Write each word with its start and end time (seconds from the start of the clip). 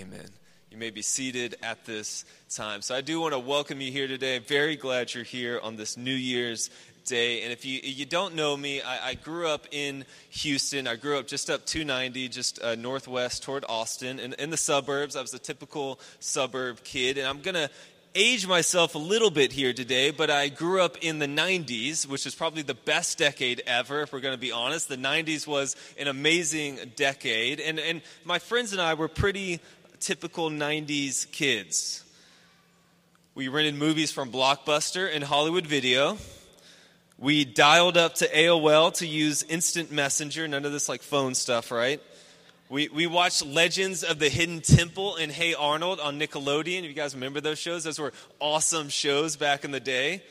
Amen. 0.00 0.30
You 0.70 0.78
may 0.78 0.88
be 0.88 1.02
seated 1.02 1.56
at 1.62 1.84
this 1.84 2.24
time. 2.48 2.80
So 2.80 2.94
I 2.94 3.02
do 3.02 3.20
want 3.20 3.34
to 3.34 3.38
welcome 3.38 3.82
you 3.82 3.92
here 3.92 4.08
today. 4.08 4.36
I'm 4.36 4.44
Very 4.44 4.74
glad 4.74 5.12
you're 5.12 5.24
here 5.24 5.60
on 5.62 5.76
this 5.76 5.98
New 5.98 6.14
Year's 6.14 6.70
Day. 7.04 7.42
And 7.42 7.52
if 7.52 7.66
you, 7.66 7.80
you 7.82 8.06
don't 8.06 8.34
know 8.34 8.56
me, 8.56 8.80
I, 8.80 9.08
I 9.08 9.14
grew 9.14 9.46
up 9.46 9.66
in 9.72 10.06
Houston. 10.30 10.86
I 10.86 10.96
grew 10.96 11.18
up 11.18 11.26
just 11.26 11.50
up 11.50 11.66
290, 11.66 12.28
just 12.30 12.62
uh, 12.62 12.76
northwest 12.76 13.42
toward 13.42 13.66
Austin, 13.68 14.18
in, 14.18 14.32
in 14.34 14.48
the 14.48 14.56
suburbs. 14.56 15.16
I 15.16 15.20
was 15.20 15.34
a 15.34 15.38
typical 15.38 16.00
suburb 16.18 16.82
kid. 16.82 17.18
And 17.18 17.26
I'm 17.26 17.42
going 17.42 17.56
to 17.56 17.68
age 18.14 18.46
myself 18.46 18.94
a 18.94 18.98
little 18.98 19.30
bit 19.30 19.52
here 19.52 19.72
today, 19.72 20.10
but 20.10 20.30
I 20.30 20.48
grew 20.48 20.80
up 20.80 20.96
in 21.00 21.18
the 21.18 21.26
90s, 21.26 22.06
which 22.06 22.26
is 22.26 22.34
probably 22.34 22.62
the 22.62 22.74
best 22.74 23.18
decade 23.18 23.62
ever, 23.66 24.02
if 24.02 24.12
we're 24.12 24.20
going 24.20 24.34
to 24.34 24.40
be 24.40 24.50
honest. 24.50 24.88
The 24.88 24.96
90s 24.96 25.46
was 25.46 25.76
an 25.98 26.08
amazing 26.08 26.78
decade. 26.96 27.60
And, 27.60 27.78
and 27.78 28.02
my 28.24 28.38
friends 28.38 28.72
and 28.72 28.80
I 28.80 28.94
were 28.94 29.08
pretty 29.08 29.60
typical 30.00 30.50
90s 30.50 31.30
kids. 31.30 32.02
We 33.34 33.48
rented 33.48 33.74
movies 33.74 34.10
from 34.10 34.32
Blockbuster 34.32 35.08
and 35.14 35.22
Hollywood 35.22 35.66
Video. 35.66 36.16
We 37.18 37.44
dialed 37.44 37.98
up 37.98 38.14
to 38.16 38.28
AOL 38.28 38.94
to 38.94 39.06
use 39.06 39.42
instant 39.42 39.92
messenger, 39.92 40.48
none 40.48 40.64
of 40.64 40.72
this 40.72 40.88
like 40.88 41.02
phone 41.02 41.34
stuff, 41.34 41.70
right? 41.70 42.02
We, 42.70 42.88
we 42.88 43.06
watched 43.06 43.44
Legends 43.44 44.02
of 44.02 44.18
the 44.18 44.28
Hidden 44.28 44.62
Temple 44.62 45.16
and 45.16 45.30
Hey 45.30 45.54
Arnold 45.54 46.00
on 46.00 46.18
Nickelodeon. 46.18 46.78
If 46.78 46.84
you 46.84 46.94
guys 46.94 47.14
remember 47.14 47.40
those 47.40 47.58
shows, 47.58 47.84
those 47.84 47.98
were 47.98 48.12
awesome 48.38 48.88
shows 48.88 49.36
back 49.36 49.64
in 49.64 49.70
the 49.70 49.80
day. 49.80 50.22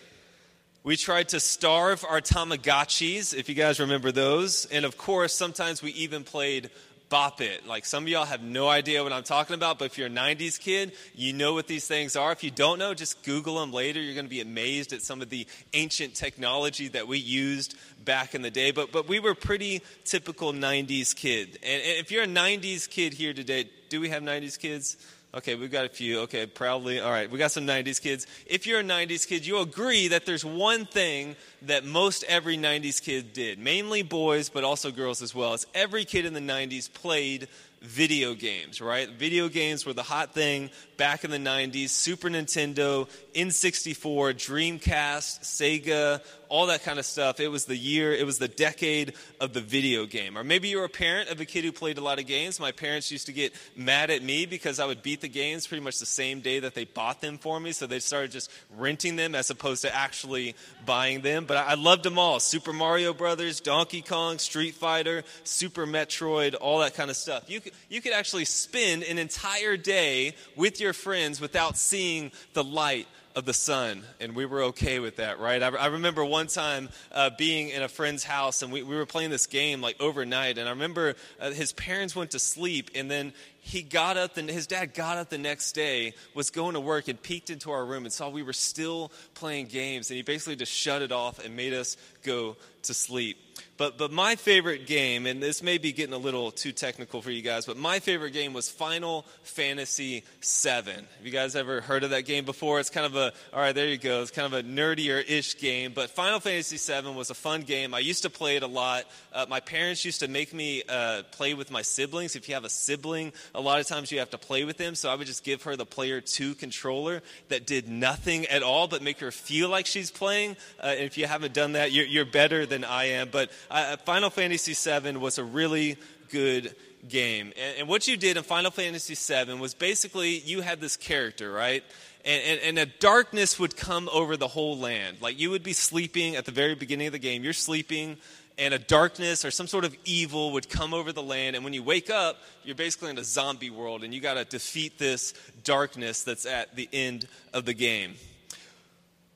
We 0.84 0.96
tried 0.96 1.30
to 1.30 1.40
starve 1.40 2.06
our 2.08 2.22
Tamagotchis, 2.22 3.36
if 3.36 3.50
you 3.50 3.56
guys 3.56 3.80
remember 3.80 4.12
those. 4.12 4.66
And 4.66 4.86
of 4.86 4.98
course, 4.98 5.34
sometimes 5.34 5.84
we 5.84 5.92
even 5.92 6.24
played 6.24 6.72
bop 7.10 7.42
it. 7.42 7.68
Like 7.68 7.86
some 7.86 8.04
of 8.04 8.10
y'all 8.10 8.26
have 8.26 8.44
no 8.44 8.70
idea 8.70 9.04
what 9.04 9.12
I'm 9.12 9.24
talking 9.24 9.56
about, 9.56 9.80
but 9.80 9.86
if 9.86 9.98
you're 9.98 10.08
a 10.08 10.12
90s 10.12 10.60
kid, 10.60 10.94
you 11.16 11.34
know 11.34 11.54
what 11.54 11.68
these 11.68 11.88
things 11.88 12.16
are. 12.16 12.32
If 12.32 12.44
you 12.44 12.52
don't 12.52 12.80
know, 12.80 12.94
just 12.94 13.24
Google 13.24 13.60
them 13.60 13.74
later. 13.74 14.00
You're 14.00 14.14
going 14.14 14.26
to 14.26 14.30
be 14.30 14.42
amazed 14.42 14.94
at 14.94 15.02
some 15.02 15.22
of 15.22 15.30
the 15.30 15.48
ancient 15.74 16.14
technology 16.14 16.88
that 16.90 17.08
we 17.08 17.18
used 17.18 17.76
back 18.06 18.36
in 18.36 18.42
the 18.42 18.52
day. 18.52 18.72
But, 18.72 18.92
but 18.92 19.08
we 19.08 19.20
were 19.20 19.34
pretty 19.34 19.82
typical 20.06 20.54
90s 20.54 21.16
kid. 21.16 21.60
And, 21.64 21.82
and 21.82 21.98
if 21.98 22.12
you're 22.12 22.24
a 22.24 22.28
90s 22.28 22.90
kid 22.90 23.14
here 23.14 23.34
today, 23.34 23.70
do 23.90 24.00
we 24.00 24.10
have 24.10 24.22
90s 24.22 24.58
kids? 24.60 24.98
Okay, 25.32 25.54
we've 25.54 25.72
got 25.72 25.86
a 25.86 25.90
few. 25.90 26.22
Okay, 26.22 26.48
proudly. 26.48 27.00
All 27.00 27.12
right, 27.12 27.30
we 27.30 27.38
got 27.38 27.52
some 27.52 27.68
90s 27.68 28.02
kids. 28.02 28.26
If 28.48 28.66
you're 28.66 28.80
a 28.80 28.84
90s 28.84 29.28
kid, 29.28 29.46
you 29.46 29.60
agree 29.60 30.08
that 30.08 30.26
there's 30.26 30.44
one 30.44 30.88
thing 30.88 31.36
that 31.62 31.86
most 31.86 32.24
every 32.28 32.58
90s 32.58 33.00
kid 33.00 33.32
did, 33.32 33.60
mainly 33.60 34.02
boys, 34.02 34.50
but 34.50 34.64
also 34.64 34.90
girls 34.90 35.22
as 35.22 35.36
well. 35.36 35.54
It's 35.54 35.68
every 35.76 36.04
kid 36.04 36.26
in 36.26 36.34
the 36.34 36.40
90s 36.40 36.92
played 36.92 37.48
video 37.82 38.34
games, 38.34 38.82
right? 38.82 39.08
Video 39.08 39.50
games 39.50 39.86
were 39.86 39.94
the 39.94 40.02
hot 40.04 40.34
thing 40.34 40.72
back 40.98 41.24
in 41.24 41.30
the 41.30 41.38
90s. 41.38 41.90
Super 41.90 42.30
Nintendo, 42.30 43.08
N64, 43.36 44.34
Dreamcast, 44.34 45.42
Sega, 45.42 46.22
all 46.50 46.66
that 46.68 46.84
kind 46.84 47.00
of 47.00 47.06
stuff. 47.06 47.40
It 47.40 47.48
was 47.48 47.66
the 47.66 47.78
year, 47.78 48.14
it 48.14 48.26
was 48.26 48.40
the 48.40 48.48
decade 48.48 49.14
of 49.40 49.54
the 49.54 49.62
video 49.62 50.06
game. 50.06 50.38
Or 50.38 50.44
maybe 50.44 50.68
you're 50.68 50.84
a 50.84 50.90
parent 50.90 51.30
of 51.30 51.40
a 51.40 51.46
kid 51.46 51.64
who 51.64 51.72
played 51.72 51.98
a 51.98 52.02
lot 52.02 52.20
of 52.20 52.26
games. 52.26 52.60
My 52.60 52.72
parents 52.72 53.12
used 53.12 53.28
to 53.28 53.32
get 53.32 53.54
mad 53.76 54.10
at 54.10 54.24
me 54.24 54.46
because 54.46 54.80
I 54.80 54.86
would 54.86 55.02
beat 55.02 55.22
the 55.22 55.30
games 55.30 55.68
pretty 55.68 55.84
much 55.84 56.00
the 56.00 56.06
same 56.06 56.42
day 56.42 56.60
that 56.60 56.74
they 56.74 56.86
bought 56.86 57.22
them 57.22 57.38
for 57.38 57.60
me. 57.60 57.72
So 57.72 57.88
they 57.88 58.00
started 58.00 58.32
just 58.32 58.52
renting 58.78 59.16
them 59.16 59.36
as 59.36 59.50
opposed 59.50 59.84
to 59.84 59.96
actually 59.96 60.56
buying 60.86 61.22
them. 61.22 61.46
But 61.46 61.58
I, 61.58 61.76
loved 61.76 62.04
them 62.04 62.20
all 62.20 62.40
Super 62.40 62.74
Mario 62.74 63.14
Brothers, 63.14 63.62
Donkey 63.62 64.02
Kong, 64.02 64.38
Street 64.38 64.76
Fighter, 64.76 65.24
Super 65.44 65.88
Metroid, 65.88 66.56
all 66.60 66.80
that 66.80 66.96
kind 66.96 67.10
of 67.10 67.16
stuff. 67.16 67.50
You 67.50 67.62
could, 67.62 67.74
you 67.90 68.02
could 68.02 68.14
actually 68.14 68.46
spend 68.46 69.04
an 69.04 69.18
entire 69.18 69.78
day 69.78 70.36
with 70.56 70.82
your 70.82 70.94
friends 70.94 71.40
without 71.40 71.78
seeing 71.78 72.32
the 72.54 72.64
light 72.64 73.08
of 73.40 73.46
the 73.46 73.54
sun, 73.54 74.04
and 74.20 74.36
we 74.36 74.46
were 74.46 74.62
okay 74.64 75.00
with 75.00 75.16
that, 75.16 75.40
right? 75.40 75.64
I, 75.64 75.70
I 75.70 75.88
remember 75.88 76.24
one 76.24 76.48
time 76.48 76.90
uh, 77.12 77.32
being 77.38 77.70
in 77.70 77.82
a 77.82 77.88
friend's 77.88 78.26
house, 78.26 78.62
and 78.62 78.72
we, 78.72 78.84
we 78.84 78.96
were 78.96 79.06
playing 79.06 79.32
this 79.32 79.48
game 79.48 79.82
like 79.82 80.00
overnight, 80.00 80.58
and 80.58 80.68
I 80.68 80.72
remember 80.72 81.16
uh, 81.40 81.52
his 81.52 81.72
parents 81.72 82.16
went 82.16 82.32
to 82.32 82.40
sleep, 82.40 82.92
and 82.94 83.10
then 83.10 83.34
he 83.70 83.84
got 83.84 84.18
up, 84.18 84.38
and 84.38 84.50
his 84.50 84.66
dad 84.66 84.96
got 84.96 85.18
up 85.18 85.30
the 85.30 85.38
next 85.38 85.74
day, 85.74 86.14
was 86.34 86.50
going 86.50 86.74
to 86.74 86.80
work, 86.80 87.08
and 87.08 87.22
peeked 87.22 87.52
into 87.52 87.70
our 87.70 87.86
room 87.86 88.04
and 88.04 88.12
saw 88.12 88.28
we 88.28 88.42
were 88.42 88.52
still 88.52 89.12
playing 89.36 89.68
games, 89.68 90.10
and 90.10 90.18
he 90.18 90.24
basically 90.24 90.56
just 90.56 90.72
shut 90.72 91.04
it 91.04 91.12
off 91.12 91.44
and 91.44 91.56
made 91.56 91.74
us 91.74 91.96
go 92.24 92.58
to 92.84 92.94
sleep. 92.94 93.38
But, 93.78 93.98
but 93.98 94.12
my 94.12 94.36
favorite 94.36 94.88
game, 94.88 95.26
and 95.26 95.42
this 95.42 95.64
may 95.64 95.78
be 95.78 95.92
getting 95.92 96.14
a 96.14 96.18
little 96.18 96.52
too 96.52 96.72
technical 96.72 97.22
for 97.22 97.32
you 97.32 97.42
guys, 97.42 97.66
but 97.66 97.78
my 97.78 98.00
favorite 98.00 98.32
game 98.32 98.54
was 98.54 98.70
Final 98.70 99.26
Fantasy 99.44 100.24
VII. 100.42 100.92
Have 100.92 101.06
you 101.24 101.32
guys 101.32 101.56
ever 101.56 101.82
heard 101.82 102.04
of 102.04 102.10
that 102.10 102.24
game 102.24 102.46
before? 102.46 102.80
It's 102.80 102.90
kind 102.90 103.06
of 103.06 103.16
a, 103.16 103.32
all 103.54 103.60
right, 103.60 103.74
there 103.74 103.88
you 103.88 103.98
go. 103.98 104.22
It's 104.22 104.32
kind 104.32 104.54
of 104.54 104.54
a 104.54 104.64
nerdier 104.64 105.24
ish 105.26 105.58
game, 105.58 105.94
but 105.94 106.10
Final 106.10 106.40
Fantasy 106.40 106.78
VII 106.78 107.12
was 107.12 107.30
a 107.30 107.34
fun 107.34 107.62
game. 107.62 107.94
I 107.94 108.00
used 108.00 108.24
to 108.24 108.30
play 108.30 108.58
it 108.58 108.64
a 108.64 108.68
lot. 108.68 109.06
Uh, 109.34 109.46
my 109.50 109.60
parents 109.60 110.04
used 110.04 110.20
to 110.22 110.28
make 110.28 110.54
me 110.54 110.84
uh, 110.88 111.24
play 111.32 111.54
with 111.54 111.72
my 111.72 111.82
siblings. 111.82 112.36
If 112.36 112.50
you 112.50 112.56
have 112.56 112.66
a 112.66 112.70
sibling, 112.70 113.32
a 113.60 113.62
lot 113.62 113.80
of 113.82 113.88
times 113.88 114.12
you 114.12 114.20
have 114.20 114.30
to 114.30 114.38
play 114.38 114.64
with 114.64 114.78
them. 114.78 114.96
So 114.96 115.10
I 115.10 115.16
would 115.16 115.28
just 115.28 115.44
give 115.44 115.64
her 115.64 115.76
the 115.76 115.86
player 115.86 116.22
two 116.22 116.56
controller 116.56 117.22
that 117.50 117.68
did 117.68 117.90
nothing 117.90 118.46
at 118.46 118.64
all 118.64 118.88
but 118.88 119.02
make 119.04 119.20
her 119.20 119.32
feel 119.32 119.70
like 119.70 119.86
she's 119.86 120.10
playing. 120.10 120.56
Uh, 120.82 120.88
and 120.88 121.02
if 121.02 121.18
you 121.18 121.28
haven't 121.28 121.54
done 121.54 121.74
that, 121.74 121.92
you're, 121.92 122.06
you're 122.06 122.26
better 122.26 122.66
than 122.66 122.86
I 122.86 123.06
am. 123.06 123.30
But 123.30 123.52
uh, 123.70 123.98
Final 123.98 124.30
Fantasy 124.30 124.74
VII 124.74 125.18
was 125.18 125.38
a 125.38 125.44
really 125.44 125.98
good 126.30 126.74
game. 127.08 127.54
And, 127.60 127.80
and, 127.80 127.88
what 127.88 128.08
you 128.08 128.18
did 128.18 128.38
in 128.38 128.44
Final 128.44 128.72
Fantasy 128.72 129.16
VII 129.16 129.56
was 129.56 129.74
basically 129.74 130.40
you 130.40 130.62
had 130.62 130.82
this 130.82 130.98
character, 130.98 131.52
right? 131.52 131.84
And, 132.26 132.44
and, 132.44 132.62
and, 132.62 132.80
a 132.80 132.86
darkness 132.86 133.58
would 133.58 133.78
come 133.78 134.10
over 134.12 134.36
the 134.36 134.48
whole 134.48 134.78
land. 134.78 135.18
Like 135.22 135.40
you 135.40 135.50
would 135.52 135.64
be 135.64 135.74
sleeping 135.74 136.36
at 136.36 136.46
the 136.46 136.52
very 136.52 136.76
beginning 136.76 137.08
of 137.08 137.14
the 137.14 137.20
game, 137.20 137.44
you're 137.44 137.54
sleeping, 137.54 138.18
and 138.60 138.74
a 138.74 138.80
darkness 138.80 139.46
or 139.46 139.52
some 139.52 139.68
sort 139.68 139.86
of 139.86 139.96
evil 140.06 140.52
would 140.52 140.70
come 140.70 140.94
over 140.94 141.12
the 141.12 141.24
land. 141.24 141.56
And 141.56 141.64
when 141.64 141.74
you 141.74 141.82
wake 141.82 142.10
up, 142.10 142.38
you're 142.64 142.76
basically 142.76 143.10
in 143.10 143.18
a 143.18 143.24
zombie 143.24 143.70
world, 143.70 144.04
and 144.04 144.14
you 144.14 144.20
got 144.20 144.36
to 144.36 144.46
defeat 144.46 145.00
this 145.00 145.34
darkness 145.64 146.24
that's 146.24 146.46
at 146.46 146.76
the 146.76 146.90
end 146.92 147.28
of 147.54 147.66
the 147.66 147.74
game. 147.74 148.16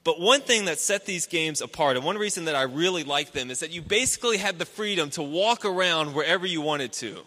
But 0.04 0.20
one 0.20 0.42
thing 0.42 0.66
that 0.66 0.80
set 0.80 1.06
these 1.06 1.28
games 1.28 1.62
apart, 1.62 1.96
and 1.96 2.06
one 2.06 2.18
reason 2.18 2.46
that 2.46 2.56
I 2.56 2.64
really 2.64 3.06
like 3.06 3.32
them, 3.32 3.50
is 3.50 3.62
that 3.62 3.72
you 3.72 3.82
basically 3.82 4.38
had 4.38 4.60
the 4.60 4.66
freedom 4.66 5.10
to 5.12 5.24
walk 5.24 5.64
around 5.64 6.14
wherever 6.14 6.46
you 6.46 6.60
wanted 6.60 6.92
to. 6.94 7.20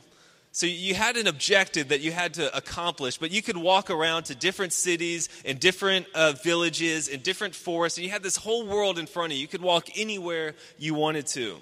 So 0.53 0.67
you 0.67 0.95
had 0.95 1.17
an 1.17 1.27
objective 1.27 1.89
that 1.89 2.01
you 2.01 2.13
had 2.13 2.35
to 2.35 2.55
accomplish, 2.57 3.19
but 3.19 3.31
you 3.31 3.43
could 3.43 3.57
walk 3.57 3.91
around 3.91 4.25
to 4.25 4.35
different 4.35 4.73
cities 4.73 5.29
and 5.45 5.61
different 5.61 6.07
uh, 6.15 6.33
villages 6.43 7.09
and 7.09 7.23
different 7.23 7.55
forests, 7.55 7.99
and 7.99 8.05
you 8.05 8.11
had 8.11 8.23
this 8.23 8.37
whole 8.37 8.67
world 8.67 8.99
in 8.99 9.07
front 9.07 9.33
of 9.33 9.37
you. 9.37 9.43
You 9.43 9.49
could 9.49 9.63
walk 9.63 9.89
anywhere 9.97 10.55
you 10.79 10.95
wanted 10.95 11.27
to. 11.29 11.59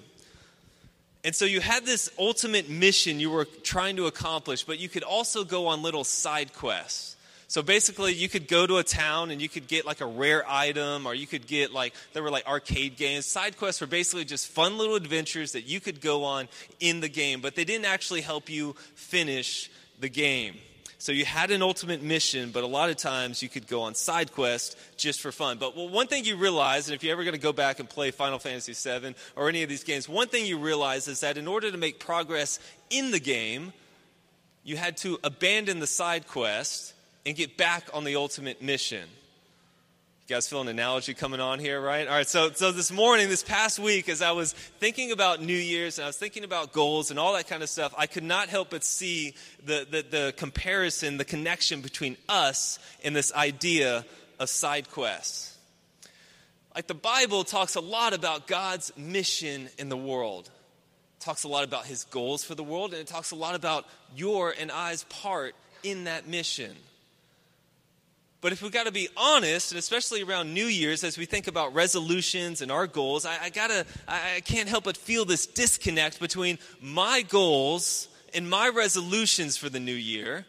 And 1.25 1.35
so 1.35 1.45
you 1.45 1.59
had 1.59 1.87
this 1.87 2.07
ultimate 2.19 2.69
mission 2.69 3.19
you 3.19 3.31
were 3.31 3.45
trying 3.45 3.95
to 3.95 4.05
accomplish, 4.05 4.63
but 4.63 4.77
you 4.77 4.87
could 4.87 5.01
also 5.01 5.43
go 5.43 5.65
on 5.65 5.81
little 5.81 6.03
side 6.03 6.53
quests. 6.53 7.15
So 7.47 7.63
basically, 7.63 8.13
you 8.13 8.29
could 8.29 8.47
go 8.47 8.67
to 8.67 8.77
a 8.77 8.83
town 8.83 9.31
and 9.31 9.41
you 9.41 9.49
could 9.49 9.67
get 9.67 9.87
like 9.87 10.01
a 10.01 10.05
rare 10.05 10.43
item, 10.47 11.07
or 11.07 11.15
you 11.15 11.25
could 11.25 11.47
get 11.47 11.73
like, 11.73 11.95
there 12.13 12.21
were 12.21 12.29
like 12.29 12.45
arcade 12.45 12.95
games. 12.95 13.25
Side 13.25 13.57
quests 13.57 13.81
were 13.81 13.87
basically 13.87 14.23
just 14.23 14.47
fun 14.47 14.77
little 14.77 14.93
adventures 14.93 15.53
that 15.53 15.61
you 15.61 15.79
could 15.79 15.99
go 15.99 16.23
on 16.23 16.47
in 16.79 16.99
the 17.01 17.09
game, 17.09 17.41
but 17.41 17.55
they 17.55 17.65
didn't 17.65 17.85
actually 17.85 18.21
help 18.21 18.47
you 18.47 18.75
finish 18.93 19.71
the 19.99 20.09
game. 20.09 20.55
So 21.05 21.11
you 21.11 21.23
had 21.23 21.51
an 21.51 21.61
ultimate 21.61 22.01
mission, 22.01 22.49
but 22.49 22.63
a 22.63 22.67
lot 22.67 22.89
of 22.89 22.95
times 22.95 23.43
you 23.43 23.47
could 23.47 23.67
go 23.67 23.83
on 23.83 23.93
side 23.93 24.31
quests 24.31 24.75
just 24.97 25.21
for 25.21 25.31
fun. 25.31 25.59
But 25.59 25.77
well, 25.77 25.87
one 25.87 26.07
thing 26.07 26.25
you 26.25 26.35
realize, 26.35 26.87
and 26.87 26.95
if 26.95 27.03
you're 27.03 27.13
ever 27.13 27.23
going 27.23 27.35
to 27.35 27.39
go 27.39 27.53
back 27.53 27.79
and 27.79 27.87
play 27.87 28.09
Final 28.09 28.39
Fantasy 28.39 28.73
VII 28.73 29.13
or 29.35 29.47
any 29.47 29.61
of 29.61 29.69
these 29.69 29.83
games, 29.83 30.09
one 30.09 30.29
thing 30.29 30.47
you 30.47 30.57
realize 30.57 31.07
is 31.07 31.19
that 31.19 31.37
in 31.37 31.47
order 31.47 31.69
to 31.69 31.77
make 31.77 31.99
progress 31.99 32.57
in 32.89 33.11
the 33.11 33.19
game, 33.19 33.71
you 34.63 34.77
had 34.77 34.97
to 34.97 35.19
abandon 35.23 35.79
the 35.79 35.85
side 35.85 36.27
quest 36.27 36.95
and 37.23 37.35
get 37.35 37.55
back 37.55 37.87
on 37.93 38.03
the 38.03 38.15
ultimate 38.15 38.63
mission. 38.63 39.07
You 40.27 40.33
guys 40.35 40.47
feel 40.47 40.61
an 40.61 40.67
analogy 40.69 41.13
coming 41.13 41.39
on 41.39 41.59
here, 41.59 41.79
right? 41.79 42.07
All 42.07 42.15
right, 42.15 42.27
so, 42.27 42.49
so 42.49 42.71
this 42.71 42.91
morning, 42.91 43.29
this 43.29 43.43
past 43.43 43.77
week, 43.77 44.09
as 44.09 44.23
I 44.23 44.31
was 44.31 44.53
thinking 44.53 45.11
about 45.11 45.39
New 45.39 45.53
Year's 45.53 45.99
and 45.99 46.05
I 46.05 46.07
was 46.07 46.17
thinking 46.17 46.43
about 46.43 46.73
goals 46.73 47.11
and 47.11 47.19
all 47.19 47.33
that 47.33 47.47
kind 47.47 47.61
of 47.61 47.69
stuff, 47.69 47.93
I 47.95 48.07
could 48.07 48.23
not 48.23 48.49
help 48.49 48.71
but 48.71 48.83
see 48.83 49.35
the, 49.63 49.85
the, 49.87 50.01
the 50.01 50.33
comparison, 50.35 51.17
the 51.17 51.25
connection 51.25 51.81
between 51.81 52.17
us 52.27 52.79
and 53.03 53.15
this 53.15 53.31
idea 53.35 54.03
of 54.39 54.49
side 54.49 54.89
quests. 54.89 55.55
Like 56.73 56.87
the 56.87 56.95
Bible 56.95 57.43
talks 57.43 57.75
a 57.75 57.81
lot 57.81 58.13
about 58.13 58.47
God's 58.47 58.91
mission 58.97 59.69
in 59.77 59.89
the 59.89 59.97
world. 59.97 60.49
It 61.19 61.23
talks 61.23 61.43
a 61.43 61.49
lot 61.49 61.63
about 61.63 61.85
his 61.85 62.05
goals 62.05 62.43
for 62.43 62.55
the 62.55 62.63
world, 62.63 62.93
and 62.93 62.99
it 62.99 63.05
talks 63.05 63.29
a 63.29 63.35
lot 63.35 63.53
about 63.53 63.85
your 64.15 64.55
and 64.59 64.71
I's 64.71 65.03
part 65.03 65.53
in 65.83 66.05
that 66.05 66.27
mission. 66.27 66.75
But 68.41 68.51
if 68.51 68.61
we've 68.61 68.71
got 68.71 68.85
to 68.85 68.91
be 68.91 69.07
honest, 69.17 69.71
and 69.71 69.79
especially 69.79 70.21
around 70.21 70.53
New 70.53 70.65
Year's, 70.65 71.03
as 71.03 71.17
we 71.17 71.25
think 71.25 71.47
about 71.47 71.73
resolutions 71.73 72.61
and 72.61 72.71
our 72.71 72.85
goals, 72.85 73.25
I, 73.25 73.37
I 73.43 73.49
gotta, 73.49 73.85
I, 74.07 74.35
I 74.37 74.41
can't 74.41 74.69
help 74.69 74.83
but 74.83 74.97
feel 74.97 75.25
this 75.25 75.47
disconnect 75.47 76.19
between 76.19 76.59
my 76.79 77.23
goals 77.23 78.07
and 78.35 78.49
my 78.49 78.69
resolutions 78.69 79.57
for 79.57 79.69
the 79.69 79.79
new 79.79 79.95
year, 79.95 80.45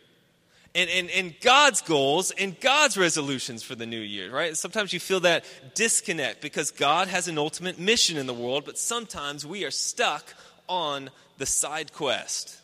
and, 0.75 0.91
and, 0.91 1.11
and 1.11 1.35
God's 1.41 1.81
goals 1.81 2.33
and 2.33 2.61
God's 2.61 2.99
resolutions 2.99 3.63
for 3.63 3.75
the 3.75 3.87
new 3.87 4.01
year, 4.01 4.31
right? 4.31 4.55
Sometimes 4.55 4.93
you 4.93 5.01
feel 5.01 5.21
that 5.21 5.47
disconnect 5.75 6.43
because 6.43 6.71
God 6.71 7.09
has 7.09 7.29
an 7.29 7.39
ultimate 7.39 7.79
mission 7.79 8.19
in 8.19 8.27
the 8.27 8.35
world, 8.35 8.67
but 8.67 8.77
sometimes 8.77 9.47
we 9.47 9.65
are 9.65 9.71
stuck 9.71 10.35
on 10.69 11.09
the 11.39 11.47
side 11.47 11.95
quest. 11.95 12.61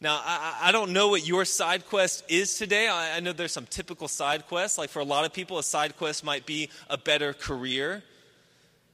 Now, 0.00 0.20
I, 0.22 0.58
I 0.64 0.72
don't 0.72 0.92
know 0.92 1.08
what 1.08 1.26
your 1.26 1.44
side 1.44 1.86
quest 1.86 2.24
is 2.28 2.58
today. 2.58 2.86
I, 2.86 3.16
I 3.16 3.20
know 3.20 3.32
there's 3.32 3.52
some 3.52 3.66
typical 3.66 4.08
side 4.08 4.46
quests. 4.46 4.76
Like 4.76 4.90
for 4.90 5.00
a 5.00 5.04
lot 5.04 5.24
of 5.24 5.32
people, 5.32 5.58
a 5.58 5.62
side 5.62 5.96
quest 5.96 6.22
might 6.22 6.44
be 6.44 6.68
a 6.90 6.98
better 6.98 7.32
career. 7.32 8.02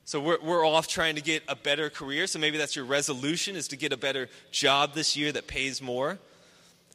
So 0.04 0.20
we're, 0.20 0.38
we're 0.43 0.66
off 0.66 0.88
trying 0.88 1.16
to 1.16 1.20
get 1.22 1.43
a 1.49 1.56
better 1.56 1.90
career. 1.90 2.26
So 2.26 2.38
maybe 2.38 2.58
that's 2.58 2.76
your 2.76 2.84
resolution 2.84 3.56
is 3.56 3.69
to 3.69 3.76
get 3.76 3.93
a 3.93 3.96
better 3.96 4.28
job 4.52 4.94
this 4.94 5.16
year 5.16 5.32
that 5.32 5.46
pays 5.46 5.82
more. 5.82 6.19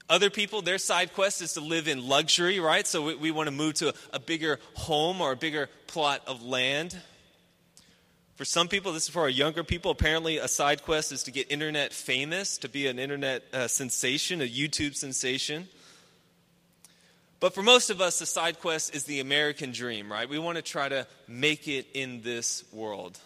Other 0.09 0.30
people, 0.30 0.62
their 0.62 0.77
side 0.77 1.13
quest 1.13 1.42
is 1.42 1.54
to 1.54 1.59
live 1.59 1.89
in 1.89 2.07
luxury, 2.07 2.62
right? 2.62 2.88
So 2.88 3.04
we, 3.04 3.15
we 3.15 3.31
want 3.31 3.48
to 3.48 3.51
move 3.51 3.74
to 3.75 3.89
a, 3.89 3.94
a 4.13 4.19
bigger 4.19 4.59
home 4.75 5.19
or 5.19 5.33
a 5.33 5.36
bigger 5.36 5.69
plot 5.88 6.21
of 6.27 6.44
land. 6.44 6.98
For 8.38 8.45
some 8.45 8.68
people, 8.68 8.94
this 8.94 9.06
is 9.06 9.10
for 9.10 9.22
our 9.22 9.30
younger 9.30 9.63
people, 9.63 9.89
apparently 9.89 10.38
a 10.38 10.48
side 10.48 10.84
quest 10.84 11.12
is 11.12 11.24
to 11.24 11.31
get 11.31 11.51
internet 11.51 11.92
famous, 11.92 12.60
to 12.60 12.69
be 12.69 12.86
an 12.86 13.00
internet 13.00 13.44
uh, 13.51 13.68
sensation, 13.68 14.44
a 14.44 14.48
YouTube 14.48 14.95
sensation. 14.95 15.68
But 17.39 17.56
for 17.56 17.63
most 17.63 17.89
of 17.89 18.00
us, 18.00 18.19
the 18.19 18.28
side 18.28 18.62
quest 18.62 18.94
is 18.94 19.06
the 19.06 19.22
American 19.22 19.72
dream, 19.72 20.12
right? 20.12 20.30
We 20.30 20.38
want 20.38 20.57
to 20.57 20.62
try 20.62 20.88
to 20.88 21.07
make 21.28 21.68
it 21.68 21.88
in 21.95 22.22
this 22.22 22.63
world. 22.72 23.18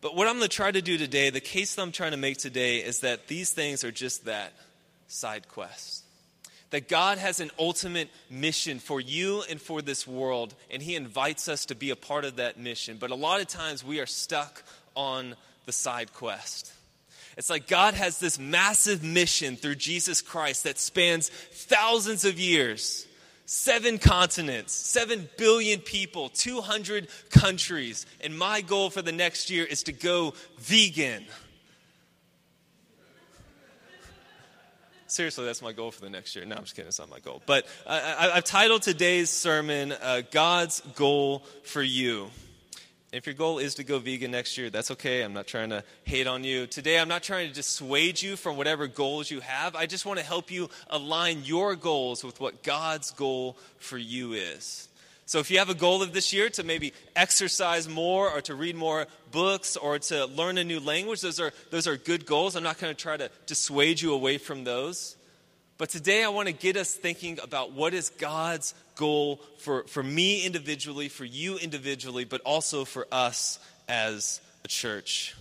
But 0.00 0.16
what 0.16 0.26
I'm 0.26 0.38
going 0.38 0.48
to 0.48 0.56
try 0.56 0.70
to 0.70 0.80
do 0.80 0.96
today, 0.96 1.28
the 1.28 1.38
case 1.38 1.74
that 1.74 1.82
I'm 1.82 1.92
trying 1.92 2.12
to 2.12 2.16
make 2.16 2.38
today, 2.38 2.78
is 2.78 3.00
that 3.00 3.28
these 3.28 3.52
things 3.52 3.84
are 3.84 3.92
just 3.92 4.24
that 4.24 4.54
side 5.06 5.48
quests. 5.48 6.02
That 6.70 6.88
God 6.88 7.18
has 7.18 7.40
an 7.40 7.50
ultimate 7.58 8.08
mission 8.30 8.78
for 8.78 9.00
you 9.00 9.42
and 9.50 9.60
for 9.60 9.82
this 9.82 10.06
world, 10.06 10.54
and 10.70 10.80
He 10.82 10.94
invites 10.94 11.48
us 11.48 11.66
to 11.66 11.74
be 11.74 11.90
a 11.90 11.96
part 11.96 12.24
of 12.24 12.36
that 12.36 12.58
mission. 12.58 12.96
But 12.98 13.10
a 13.10 13.16
lot 13.16 13.40
of 13.40 13.48
times 13.48 13.84
we 13.84 14.00
are 14.00 14.06
stuck 14.06 14.62
on 14.94 15.34
the 15.66 15.72
side 15.72 16.12
quest. 16.12 16.72
It's 17.36 17.50
like 17.50 17.68
God 17.68 17.94
has 17.94 18.18
this 18.18 18.38
massive 18.38 19.02
mission 19.02 19.56
through 19.56 19.76
Jesus 19.76 20.20
Christ 20.20 20.64
that 20.64 20.78
spans 20.78 21.28
thousands 21.28 22.24
of 22.24 22.38
years 22.38 23.06
seven 23.50 23.98
continents, 23.98 24.72
seven 24.72 25.28
billion 25.36 25.80
people, 25.80 26.28
200 26.28 27.08
countries. 27.30 28.06
And 28.20 28.38
my 28.38 28.60
goal 28.60 28.90
for 28.90 29.02
the 29.02 29.10
next 29.10 29.50
year 29.50 29.64
is 29.64 29.82
to 29.84 29.92
go 29.92 30.34
vegan. 30.58 31.26
Seriously, 35.10 35.44
that's 35.44 35.60
my 35.60 35.72
goal 35.72 35.90
for 35.90 36.02
the 36.02 36.10
next 36.10 36.36
year. 36.36 36.44
No, 36.44 36.54
I'm 36.54 36.62
just 36.62 36.76
kidding. 36.76 36.88
It's 36.88 37.00
not 37.00 37.10
my 37.10 37.18
goal. 37.18 37.42
But 37.44 37.66
I, 37.84 38.30
have 38.34 38.44
titled 38.44 38.82
today's 38.82 39.28
sermon, 39.28 39.90
uh, 39.92 40.22
God's 40.30 40.80
Goal 40.94 41.42
for 41.64 41.82
You. 41.82 42.30
If 43.12 43.26
your 43.26 43.34
goal 43.34 43.58
is 43.58 43.74
to 43.74 43.84
go 43.84 43.98
vegan 43.98 44.30
next 44.30 44.56
year, 44.56 44.70
that's 44.70 44.92
okay. 44.92 45.22
I'm 45.22 45.32
not 45.32 45.48
trying 45.48 45.70
to 45.70 45.82
hate 46.04 46.28
on 46.28 46.44
you. 46.44 46.68
Today, 46.68 46.96
I'm 46.96 47.08
not 47.08 47.24
trying 47.24 47.48
to 47.48 47.54
dissuade 47.54 48.22
you 48.22 48.36
from 48.36 48.56
whatever 48.56 48.86
goals 48.86 49.32
you 49.32 49.40
have. 49.40 49.74
I 49.74 49.86
just 49.86 50.06
want 50.06 50.20
to 50.20 50.24
help 50.24 50.48
you 50.48 50.70
align 50.88 51.42
your 51.42 51.74
goals 51.74 52.22
with 52.22 52.40
what 52.40 52.62
God's 52.62 53.10
goal 53.10 53.58
for 53.78 53.98
you 53.98 54.34
is. 54.34 54.89
So, 55.30 55.38
if 55.38 55.48
you 55.48 55.58
have 55.60 55.70
a 55.70 55.74
goal 55.74 56.02
of 56.02 56.12
this 56.12 56.32
year 56.32 56.50
to 56.50 56.64
maybe 56.64 56.92
exercise 57.14 57.88
more 57.88 58.28
or 58.28 58.40
to 58.40 58.56
read 58.56 58.74
more 58.74 59.06
books 59.30 59.76
or 59.76 60.00
to 60.00 60.26
learn 60.26 60.58
a 60.58 60.64
new 60.64 60.80
language, 60.80 61.20
those 61.20 61.38
are, 61.38 61.52
those 61.70 61.86
are 61.86 61.96
good 61.96 62.26
goals. 62.26 62.56
I'm 62.56 62.64
not 62.64 62.80
going 62.80 62.92
to 62.92 63.00
try 63.00 63.16
to 63.16 63.30
dissuade 63.46 64.00
you 64.00 64.12
away 64.12 64.38
from 64.38 64.64
those. 64.64 65.14
But 65.78 65.88
today 65.88 66.24
I 66.24 66.30
want 66.30 66.48
to 66.48 66.52
get 66.52 66.76
us 66.76 66.92
thinking 66.92 67.38
about 67.40 67.70
what 67.70 67.94
is 67.94 68.08
God's 68.08 68.74
goal 68.96 69.36
for, 69.58 69.84
for 69.84 70.02
me 70.02 70.44
individually, 70.44 71.08
for 71.08 71.24
you 71.24 71.58
individually, 71.58 72.24
but 72.24 72.40
also 72.40 72.84
for 72.84 73.06
us 73.12 73.60
as 73.88 74.40
a 74.64 74.68
church. 74.68 75.36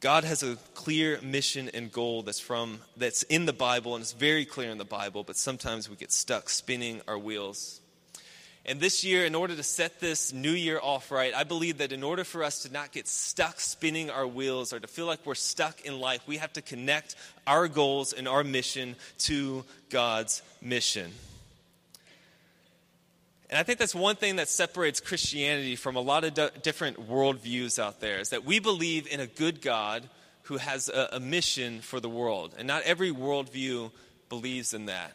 God 0.00 0.24
has 0.24 0.42
a 0.42 0.56
clear 0.74 1.18
mission 1.22 1.70
and 1.72 1.90
goal 1.90 2.20
that's 2.20 2.38
from 2.38 2.80
that's 2.98 3.22
in 3.22 3.46
the 3.46 3.54
Bible 3.54 3.94
and 3.94 4.02
it's 4.02 4.12
very 4.12 4.44
clear 4.44 4.68
in 4.68 4.76
the 4.76 4.84
Bible, 4.84 5.24
but 5.24 5.38
sometimes 5.38 5.88
we 5.88 5.96
get 5.96 6.12
stuck 6.12 6.50
spinning 6.50 7.00
our 7.08 7.18
wheels. 7.18 7.80
And 8.66 8.78
this 8.78 9.04
year, 9.04 9.24
in 9.24 9.34
order 9.34 9.56
to 9.56 9.62
set 9.62 10.00
this 10.00 10.32
new 10.32 10.52
year 10.52 10.78
off 10.82 11.10
right, 11.10 11.34
I 11.34 11.44
believe 11.44 11.78
that 11.78 11.92
in 11.92 12.02
order 12.02 12.24
for 12.24 12.42
us 12.42 12.62
to 12.64 12.72
not 12.72 12.92
get 12.92 13.08
stuck 13.08 13.58
spinning 13.58 14.10
our 14.10 14.26
wheels 14.26 14.72
or 14.72 14.80
to 14.80 14.86
feel 14.86 15.06
like 15.06 15.24
we're 15.24 15.34
stuck 15.34 15.80
in 15.86 15.98
life, 15.98 16.20
we 16.26 16.36
have 16.36 16.52
to 16.52 16.62
connect 16.62 17.16
our 17.46 17.68
goals 17.68 18.12
and 18.12 18.28
our 18.28 18.44
mission 18.44 18.96
to 19.20 19.64
God's 19.88 20.42
mission. 20.60 21.10
And 23.48 23.58
I 23.58 23.64
think 23.64 23.78
that's 23.78 23.94
one 23.94 24.14
thing 24.14 24.36
that 24.36 24.48
separates 24.48 25.00
Christianity 25.00 25.74
from 25.74 25.96
a 25.96 26.00
lot 26.00 26.22
of 26.24 26.62
different 26.62 27.08
worldviews 27.08 27.78
out 27.78 28.00
there 28.00 28.20
is 28.20 28.28
that 28.28 28.44
we 28.44 28.60
believe 28.60 29.08
in 29.08 29.18
a 29.20 29.26
good 29.26 29.60
God 29.62 30.08
who 30.44 30.58
has 30.58 30.88
a, 30.88 31.08
a 31.12 31.20
mission 31.20 31.80
for 31.80 31.98
the 31.98 32.08
world. 32.08 32.54
And 32.58 32.68
not 32.68 32.82
every 32.82 33.10
worldview 33.10 33.90
believes 34.28 34.74
in 34.74 34.86
that. 34.86 35.12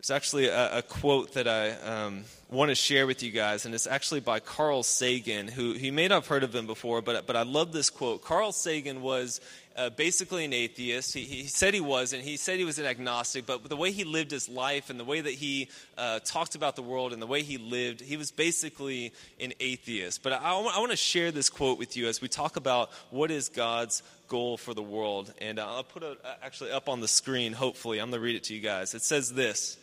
There's 0.00 0.16
actually 0.16 0.46
a, 0.46 0.78
a 0.78 0.82
quote 0.82 1.34
that 1.34 1.46
I 1.46 1.72
um, 1.72 2.24
want 2.50 2.70
to 2.70 2.74
share 2.74 3.06
with 3.06 3.22
you 3.22 3.30
guys, 3.30 3.66
and 3.66 3.74
it's 3.74 3.86
actually 3.86 4.20
by 4.20 4.40
Carl 4.40 4.82
Sagan, 4.82 5.46
who 5.46 5.74
you 5.74 5.92
may 5.92 6.08
not 6.08 6.14
have 6.14 6.26
heard 6.26 6.42
of 6.42 6.54
him 6.54 6.66
before, 6.66 7.02
but, 7.02 7.26
but 7.26 7.36
I 7.36 7.42
love 7.42 7.72
this 7.72 7.90
quote. 7.90 8.24
Carl 8.24 8.52
Sagan 8.52 9.02
was 9.02 9.42
uh, 9.76 9.90
basically 9.90 10.46
an 10.46 10.54
atheist. 10.54 11.12
He, 11.12 11.24
he, 11.24 11.46
said 11.48 11.74
he 11.74 11.82
was, 11.82 12.14
and 12.14 12.24
he 12.24 12.38
said 12.38 12.58
he 12.58 12.64
was 12.64 12.78
an 12.78 12.86
agnostic, 12.86 13.44
but 13.44 13.68
the 13.68 13.76
way 13.76 13.92
he 13.92 14.04
lived 14.04 14.30
his 14.30 14.48
life 14.48 14.88
and 14.88 14.98
the 14.98 15.04
way 15.04 15.20
that 15.20 15.34
he 15.34 15.68
uh, 15.98 16.20
talked 16.20 16.54
about 16.54 16.76
the 16.76 16.82
world 16.82 17.12
and 17.12 17.20
the 17.20 17.26
way 17.26 17.42
he 17.42 17.58
lived, 17.58 18.00
he 18.00 18.16
was 18.16 18.30
basically 18.30 19.12
an 19.38 19.52
atheist. 19.60 20.22
But 20.22 20.32
I, 20.32 20.58
want 20.58 20.92
to 20.92 20.96
share 20.96 21.30
this 21.30 21.50
quote 21.50 21.78
with 21.78 21.94
you 21.98 22.08
as 22.08 22.22
we 22.22 22.28
talk 22.28 22.56
about 22.56 22.90
what 23.10 23.30
is 23.30 23.50
God's 23.50 24.02
goal 24.28 24.56
for 24.56 24.72
the 24.72 24.82
world. 24.82 25.30
And 25.42 25.58
uh, 25.58 25.66
I'll 25.66 25.84
put 25.84 26.02
it 26.02 26.18
actually 26.42 26.70
up 26.70 26.88
on 26.88 27.00
the 27.00 27.08
screen, 27.08 27.52
hopefully. 27.52 27.98
I'm 27.98 28.08
going 28.08 28.18
to 28.18 28.24
read 28.24 28.36
it 28.36 28.44
to 28.44 28.54
you 28.54 28.62
guys. 28.62 28.94
It 28.94 29.02
says 29.02 29.34
this. 29.34 29.76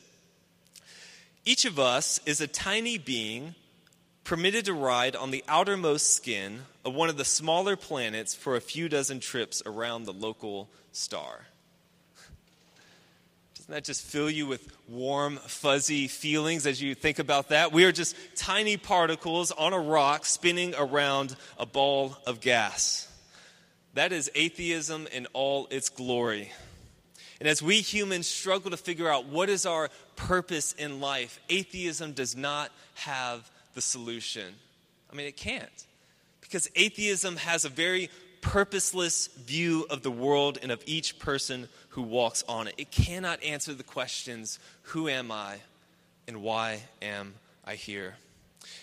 Each 1.48 1.64
of 1.64 1.80
us 1.80 2.20
is 2.26 2.42
a 2.42 2.48
tiny 2.48 2.98
being 2.98 3.56
permitted 4.26 4.66
to 4.66 4.74
ride 4.74 5.16
on 5.16 5.32
the 5.32 5.46
outermost 5.48 6.14
skin 6.14 6.64
of 6.84 6.94
one 6.94 7.08
of 7.08 7.16
the 7.16 7.24
smaller 7.24 7.78
planets 7.78 8.36
for 8.36 8.58
a 8.58 8.60
few 8.60 8.90
dozen 8.90 9.22
trips 9.22 9.64
around 9.66 10.04
the 10.04 10.12
local 10.12 10.68
star. 10.92 11.46
Doesn't 13.56 13.72
that 13.72 13.86
just 13.86 14.04
fill 14.04 14.30
you 14.30 14.46
with 14.46 14.70
warm, 14.90 15.38
fuzzy 15.38 16.10
feelings 16.10 16.68
as 16.68 16.82
you 16.82 16.94
think 16.94 17.18
about 17.18 17.48
that? 17.48 17.72
We 17.72 17.86
are 17.86 17.94
just 17.94 18.18
tiny 18.36 18.76
particles 18.76 19.54
on 19.54 19.72
a 19.72 19.80
rock 19.80 20.26
spinning 20.26 20.76
around 20.78 21.34
a 21.58 21.66
ball 21.66 22.18
of 22.28 22.42
gas. 22.42 23.10
That 23.94 24.12
is 24.12 24.30
atheism 24.36 25.08
in 25.14 25.28
all 25.32 25.70
its 25.72 25.88
glory. 25.88 26.52
And 27.40 27.48
as 27.48 27.62
we 27.62 27.82
humans 27.82 28.28
struggle 28.28 28.72
to 28.72 28.78
figure 28.78 29.10
out 29.10 29.28
what 29.28 29.50
is 29.50 29.66
our 29.66 29.90
purpose 30.16 30.74
in 30.74 31.00
life, 31.00 31.40
atheism 31.50 32.14
does 32.14 32.36
not 32.36 32.72
have 32.96 33.50
the 33.76 33.82
solution. 33.82 34.56
I 35.12 35.16
mean, 35.16 35.28
it 35.28 35.38
can't. 35.38 35.86
Because 36.42 36.70
atheism 36.76 37.36
has 37.38 37.66
a 37.66 37.70
very 37.70 38.10
purposeless 38.42 39.28
view 39.28 39.86
of 39.90 40.02
the 40.04 40.12
world 40.12 40.58
and 40.62 40.72
of 40.72 40.82
each 40.86 41.20
person 41.20 41.68
who 41.90 42.02
walks 42.02 42.44
on 42.48 42.68
it. 42.68 42.76
It 42.78 42.92
cannot 42.92 43.44
answer 43.44 43.74
the 43.74 43.84
questions 43.84 44.60
who 44.84 45.10
am 45.10 45.32
I 45.32 45.58
and 46.28 46.42
why 46.42 46.84
am 47.02 47.36
I 47.66 47.76
here? 47.76 48.16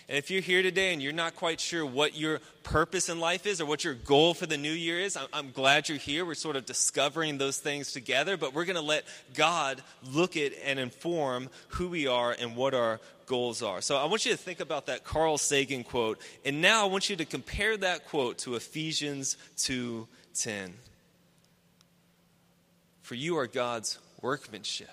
And 0.07 0.17
if 0.17 0.29
you're 0.29 0.41
here 0.41 0.61
today 0.61 0.93
and 0.93 1.01
you're 1.01 1.13
not 1.13 1.35
quite 1.35 1.59
sure 1.59 1.85
what 1.85 2.15
your 2.15 2.39
purpose 2.63 3.09
in 3.09 3.19
life 3.19 3.45
is 3.45 3.59
or 3.59 3.65
what 3.65 3.83
your 3.83 3.93
goal 3.93 4.33
for 4.33 4.45
the 4.45 4.57
new 4.57 4.71
year 4.71 4.99
is, 4.99 5.17
I'm, 5.33 5.51
glad 5.51 5.89
you're 5.89 5.97
here. 5.97 6.25
We're 6.25 6.35
sort 6.35 6.55
of 6.55 6.65
discovering 6.65 7.37
those 7.37 7.57
things 7.57 7.91
together, 7.91 8.37
but 8.37 8.53
we're 8.53 8.65
going 8.65 8.75
to 8.75 8.81
let 8.81 9.03
God 9.33 9.81
look 10.11 10.37
at 10.37 10.51
and 10.63 10.79
inform 10.79 11.49
who 11.69 11.89
we 11.89 12.07
are 12.07 12.35
and 12.39 12.55
what 12.55 12.73
our 12.73 12.99
goals 13.25 13.63
are. 13.63 13.81
So 13.81 13.97
I 13.97 14.05
want 14.05 14.25
you 14.25 14.31
to 14.31 14.37
think 14.37 14.59
about 14.59 14.85
that 14.87 15.03
Carl 15.03 15.37
Sagan 15.37 15.83
quote, 15.83 16.21
and 16.43 16.61
now 16.61 16.83
I 16.83 16.89
want 16.89 17.09
you 17.09 17.15
to 17.15 17.25
compare 17.25 17.75
that 17.77 18.05
quote 18.07 18.37
to 18.39 18.55
Ephesians 18.55 19.37
2:10. 19.57 20.73
For 23.01 23.15
you 23.15 23.37
are 23.37 23.47
God's 23.47 23.99
workmanship 24.21 24.89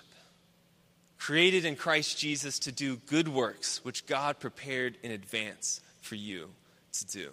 created 1.23 1.63
in 1.63 1.77
Christ 1.77 2.17
Jesus 2.17 2.59
to 2.59 2.71
do 2.73 2.97
good 2.97 3.29
works, 3.29 3.79
which 3.85 4.05
God 4.05 4.39
prepared 4.39 4.97
in 5.03 5.11
advance 5.11 5.79
for 6.01 6.15
you 6.15 6.49
to 6.91 7.05
do. 7.05 7.29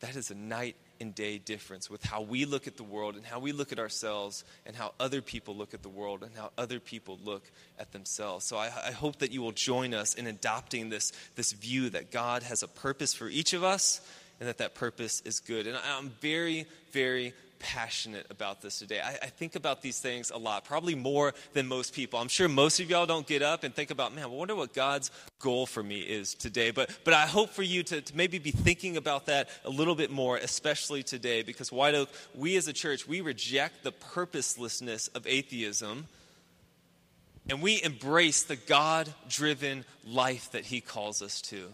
That 0.00 0.14
is 0.14 0.30
a 0.30 0.34
night 0.34 0.76
and 1.00 1.14
day 1.14 1.38
difference 1.38 1.88
with 1.88 2.04
how 2.04 2.20
we 2.20 2.44
look 2.44 2.66
at 2.66 2.76
the 2.76 2.82
world 2.82 3.16
and 3.16 3.24
how 3.24 3.38
we 3.38 3.52
look 3.52 3.72
at 3.72 3.78
ourselves 3.78 4.44
and 4.66 4.76
how 4.76 4.92
other 5.00 5.22
people 5.22 5.56
look 5.56 5.72
at 5.72 5.82
the 5.82 5.88
world 5.88 6.22
and 6.22 6.32
how 6.36 6.50
other 6.58 6.80
people 6.80 7.18
look 7.24 7.50
at 7.78 7.92
themselves. 7.92 8.44
So 8.44 8.58
I, 8.58 8.66
I 8.88 8.92
hope 8.92 9.20
that 9.20 9.32
you 9.32 9.40
will 9.40 9.52
join 9.52 9.94
us 9.94 10.12
in 10.12 10.26
adopting 10.26 10.90
this, 10.90 11.12
this 11.36 11.52
view 11.52 11.88
that 11.90 12.10
God 12.10 12.42
has 12.42 12.62
a 12.62 12.68
purpose 12.68 13.14
for 13.14 13.26
each 13.26 13.54
of 13.54 13.64
us 13.64 14.02
and 14.40 14.48
that 14.48 14.58
that 14.58 14.74
purpose 14.74 15.20
is 15.22 15.40
good. 15.40 15.66
And 15.66 15.76
I'm 15.76 16.10
very, 16.20 16.66
very 16.92 17.34
passionate 17.64 18.26
about 18.28 18.60
this 18.60 18.78
today. 18.78 19.00
I, 19.00 19.12
I, 19.22 19.26
think 19.26 19.56
about 19.56 19.80
these 19.80 19.98
things 19.98 20.30
a 20.30 20.36
lot, 20.36 20.66
probably 20.66 20.94
more 20.94 21.32
than 21.54 21.66
most 21.66 21.94
people. 21.94 22.18
I'm 22.18 22.28
sure 22.28 22.46
most 22.46 22.78
of 22.78 22.90
y'all 22.90 23.06
don't 23.06 23.26
get 23.26 23.40
up 23.40 23.64
and 23.64 23.74
think 23.74 23.90
about, 23.90 24.14
man, 24.14 24.24
I 24.24 24.26
wonder 24.26 24.54
what 24.54 24.74
God's 24.74 25.10
goal 25.38 25.64
for 25.64 25.82
me 25.82 26.00
is 26.00 26.34
today. 26.34 26.72
But, 26.72 26.90
but 27.04 27.14
I 27.14 27.22
hope 27.22 27.50
for 27.50 27.62
you 27.62 27.82
to, 27.84 28.02
to 28.02 28.16
maybe 28.16 28.38
be 28.38 28.50
thinking 28.50 28.98
about 28.98 29.26
that 29.26 29.48
a 29.64 29.70
little 29.70 29.94
bit 29.94 30.10
more, 30.10 30.36
especially 30.36 31.02
today, 31.02 31.42
because 31.42 31.72
White 31.72 31.94
Oak, 31.94 32.10
we 32.34 32.56
as 32.56 32.68
a 32.68 32.72
church, 32.74 33.08
we 33.08 33.22
reject 33.22 33.82
the 33.82 33.92
purposelessness 33.92 35.08
of 35.08 35.26
atheism 35.26 36.06
and 37.48 37.62
we 37.62 37.82
embrace 37.82 38.42
the 38.42 38.56
God 38.56 39.12
driven 39.28 39.84
life 40.06 40.52
that 40.52 40.66
He 40.66 40.80
calls 40.80 41.22
us 41.22 41.40
to. 41.42 41.68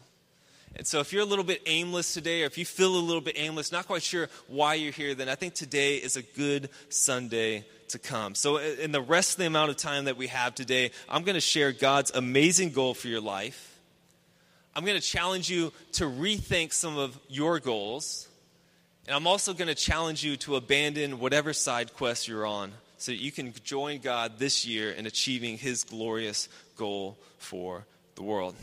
And 0.77 0.87
so, 0.87 1.01
if 1.01 1.13
you're 1.13 1.23
a 1.23 1.27
little 1.27 1.45
bit 1.45 1.63
aimless 1.67 2.15
today, 2.15 2.43
or 2.43 2.47
if 2.47 2.57
you 2.57 2.65
feel 2.65 2.97
a 2.97 2.99
little 2.99 3.21
bit 3.21 3.37
aimless, 3.37 3.73
not 3.73 3.87
quite 3.87 4.03
sure 4.03 4.29
why 4.47 4.75
you're 4.75 4.93
here, 4.93 5.15
then 5.15 5.29
I 5.29 5.35
think 5.35 5.55
today 5.55 5.97
is 5.97 6.17
a 6.17 6.23
good 6.23 6.71
Sunday 6.89 7.65
to 7.89 7.99
come. 7.99 8.35
So, 8.35 8.57
uh, 8.57 8.61
in 8.81 8.93
the 8.93 9.01
rest 9.01 9.33
of 9.33 9.39
the 9.39 9.47
amount 9.47 9.71
of 9.71 9.77
time 9.77 10.05
that 10.05 10.17
we 10.17 10.29
have 10.29 10.55
today, 10.55 10.93
I'm 11.09 11.25
going 11.25 11.35
to 11.35 11.41
share 11.41 11.73
God's 11.73 12.13
amazing 12.13 12.71
goal 12.71 12.95
for 12.95 13.09
your 13.09 13.21
life. 13.21 13.79
I'm 14.75 14.85
going 14.85 14.99
to 14.99 15.07
challenge 15.07 15.51
you 15.51 15.73
to 15.93 16.05
rethink 16.05 16.73
some 16.73 16.97
of 16.97 17.19
your 17.29 17.59
goals. 17.59 18.29
And 19.07 19.17
I'm 19.17 19.27
also 19.27 19.53
going 19.53 19.69
to 19.69 19.75
challenge 19.75 20.25
you 20.25 20.37
to 20.39 20.55
abandon 20.55 21.19
whatever 21.19 21.53
side 21.53 21.95
quest 21.95 22.29
you're 22.29 22.47
on 22.47 22.73
so 22.97 23.11
that 23.11 23.19
you 23.19 23.33
can 23.33 23.53
join 23.65 23.99
God 23.99 24.39
this 24.39 24.65
year 24.65 24.93
in 24.93 25.07
achieving 25.07 25.59
His 25.59 25.83
glorious 25.83 26.49
goal 26.77 27.19
for 27.39 27.85
the 28.15 28.23
world. 28.23 28.55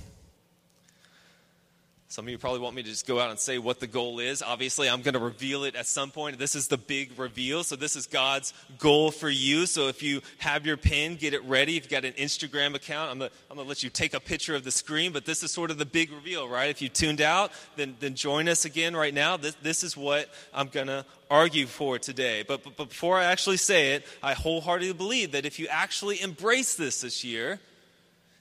Some 2.10 2.24
of 2.26 2.30
you 2.30 2.38
probably 2.38 2.62
want 2.62 2.74
me 2.74 2.84
to 2.84 2.90
just 2.90 3.06
go 3.06 3.20
out 3.20 3.32
and 3.32 3.38
say 3.38 3.58
what 3.58 3.82
the 3.82 3.88
goal 3.88 4.20
is. 4.20 4.42
Obviously, 4.42 4.90
I'm 4.90 5.02
going 5.02 5.16
to 5.16 5.20
reveal 5.20 5.66
it 5.66 5.76
at 5.76 5.86
some 5.88 6.10
point. 6.10 6.40
This 6.40 6.56
is 6.56 6.70
the 6.70 6.78
big 6.78 7.20
reveal. 7.20 7.66
So, 7.66 7.76
this 7.76 7.98
is 7.98 8.08
God's 8.08 8.54
goal 8.80 9.12
for 9.12 9.30
you. 9.30 9.66
So, 9.66 9.90
if 9.90 10.02
you 10.02 10.22
have 10.38 10.66
your 10.66 10.78
pen, 10.78 11.18
get 11.18 11.34
it 11.34 11.44
ready. 11.44 11.76
If 11.76 11.84
you've 11.84 11.92
got 11.92 12.06
an 12.06 12.14
Instagram 12.14 12.76
account, 12.76 13.12
I'm 13.12 13.20
going, 13.20 13.32
to, 13.56 13.62
let 13.64 13.84
you 13.84 13.90
take 13.90 14.14
a 14.14 14.22
picture 14.22 14.56
of 14.56 14.64
the 14.64 14.72
screen. 14.72 15.12
But 15.12 15.26
this 15.26 15.44
is 15.44 15.52
sort 15.52 15.70
of 15.70 15.78
the 15.78 15.86
big 15.86 16.10
reveal, 16.14 16.48
right? 16.48 16.70
If 16.70 16.82
you 16.82 16.88
tuned 16.88 17.20
out, 17.20 17.52
then, 17.76 17.98
then 18.00 18.16
join 18.16 18.48
us 18.48 18.64
again 18.64 18.96
right 18.96 19.14
now. 19.14 19.36
This, 19.36 19.56
this 19.56 19.84
is 19.84 19.98
what 19.98 20.30
I'm 20.54 20.70
going 20.70 20.88
to 20.88 21.04
argue 21.30 21.66
for 21.66 22.00
today. 22.00 22.46
But, 22.48 22.64
but 22.64 22.88
before 22.88 23.18
I 23.18 23.26
actually 23.26 23.58
say 23.58 23.96
it, 23.96 24.06
I 24.24 24.34
wholeheartedly 24.34 24.94
believe 24.94 25.34
that 25.34 25.46
if 25.46 25.60
you 25.60 25.68
actually 25.68 26.22
embrace 26.22 26.76
this 26.76 27.02
this 27.02 27.26
year, 27.26 27.60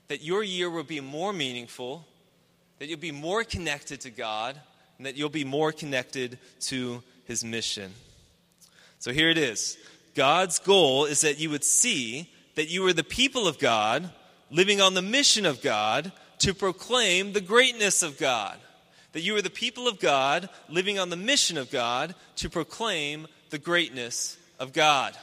that 0.07 0.23
your 0.23 0.45
year 0.45 0.71
will 0.71 0.85
be 0.85 1.01
more 1.01 1.33
meaningful 1.33 2.05
that 2.79 2.89
you'll 2.89 2.99
be 2.99 3.13
more 3.13 3.45
connected 3.45 4.01
to 4.03 4.11
God, 4.11 4.61
and 4.99 5.07
that 5.07 5.17
you'll 5.17 5.29
be 5.29 5.45
more 5.45 5.73
connected 5.73 6.39
to 6.61 7.03
His 7.25 7.45
mission. 7.45 7.93
So 8.99 9.13
here 9.13 9.29
it 9.29 9.39
is 9.39 9.79
God's 10.15 10.59
goal 10.59 11.05
is 11.05 11.21
that 11.21 11.39
you 11.39 11.51
would 11.51 11.65
see 11.65 12.33
that 12.55 12.71
you 12.71 12.87
are 12.87 12.93
the 12.93 13.05
people 13.05 13.47
of 13.47 13.59
God, 13.59 14.11
living 14.51 14.81
on 14.81 14.95
the 14.95 15.03
mission 15.03 15.47
of 15.47 15.63
God 15.63 16.11
to 16.39 16.55
proclaim 16.55 17.33
the 17.33 17.41
greatness 17.41 18.03
of 18.03 18.19
God. 18.19 18.59
That 19.13 19.21
you 19.21 19.37
are 19.37 19.43
the 19.43 19.51
people 19.51 19.89
of 19.89 20.01
God, 20.01 20.49
living 20.69 20.99
on 20.99 21.11
the 21.11 21.17
mission 21.17 21.57
of 21.57 21.71
God 21.71 22.15
to 22.37 22.51
proclaim 22.51 23.27
the 23.51 23.59
greatness 23.59 24.37
of 24.59 24.73
God. 24.73 25.17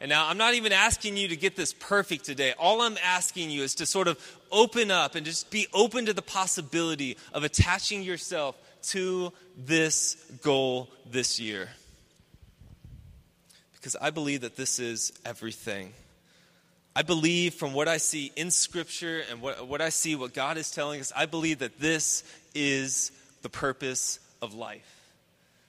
And 0.00 0.08
now, 0.08 0.28
I'm 0.28 0.38
not 0.38 0.54
even 0.54 0.72
asking 0.72 1.16
you 1.16 1.28
to 1.28 1.36
get 1.36 1.56
this 1.56 1.72
perfect 1.72 2.24
today. 2.24 2.54
All 2.58 2.82
I'm 2.82 2.98
asking 3.02 3.50
you 3.50 3.62
is 3.62 3.74
to 3.76 3.86
sort 3.86 4.06
of 4.06 4.18
open 4.50 4.90
up 4.90 5.14
and 5.14 5.24
just 5.24 5.50
be 5.50 5.66
open 5.72 6.06
to 6.06 6.12
the 6.12 6.22
possibility 6.22 7.16
of 7.32 7.44
attaching 7.44 8.02
yourself 8.02 8.56
to 8.82 9.32
this 9.56 10.14
goal 10.42 10.88
this 11.10 11.40
year. 11.40 11.68
Because 13.74 13.96
I 14.00 14.10
believe 14.10 14.42
that 14.42 14.56
this 14.56 14.78
is 14.78 15.12
everything. 15.24 15.92
I 16.96 17.02
believe 17.02 17.54
from 17.54 17.74
what 17.74 17.86
I 17.86 17.98
see 17.98 18.32
in 18.34 18.50
Scripture 18.50 19.22
and 19.30 19.40
what, 19.40 19.68
what 19.68 19.80
I 19.80 19.88
see, 19.90 20.16
what 20.16 20.34
God 20.34 20.56
is 20.56 20.70
telling 20.70 21.00
us, 21.00 21.12
I 21.14 21.26
believe 21.26 21.60
that 21.60 21.78
this 21.78 22.24
is 22.54 23.12
the 23.42 23.48
purpose 23.48 24.18
of 24.42 24.54
life. 24.54 24.94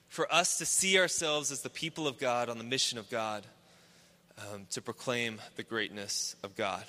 For 0.08 0.32
us 0.32 0.58
to 0.58 0.66
see 0.66 0.98
ourselves 0.98 1.52
as 1.52 1.62
the 1.62 1.70
people 1.70 2.08
of 2.08 2.18
God 2.18 2.48
on 2.48 2.58
the 2.58 2.64
mission 2.64 2.98
of 2.98 3.08
God 3.10 3.46
um, 4.38 4.66
to 4.70 4.82
proclaim 4.82 5.40
the 5.54 5.62
greatness 5.62 6.34
of 6.42 6.56
God. 6.56 6.84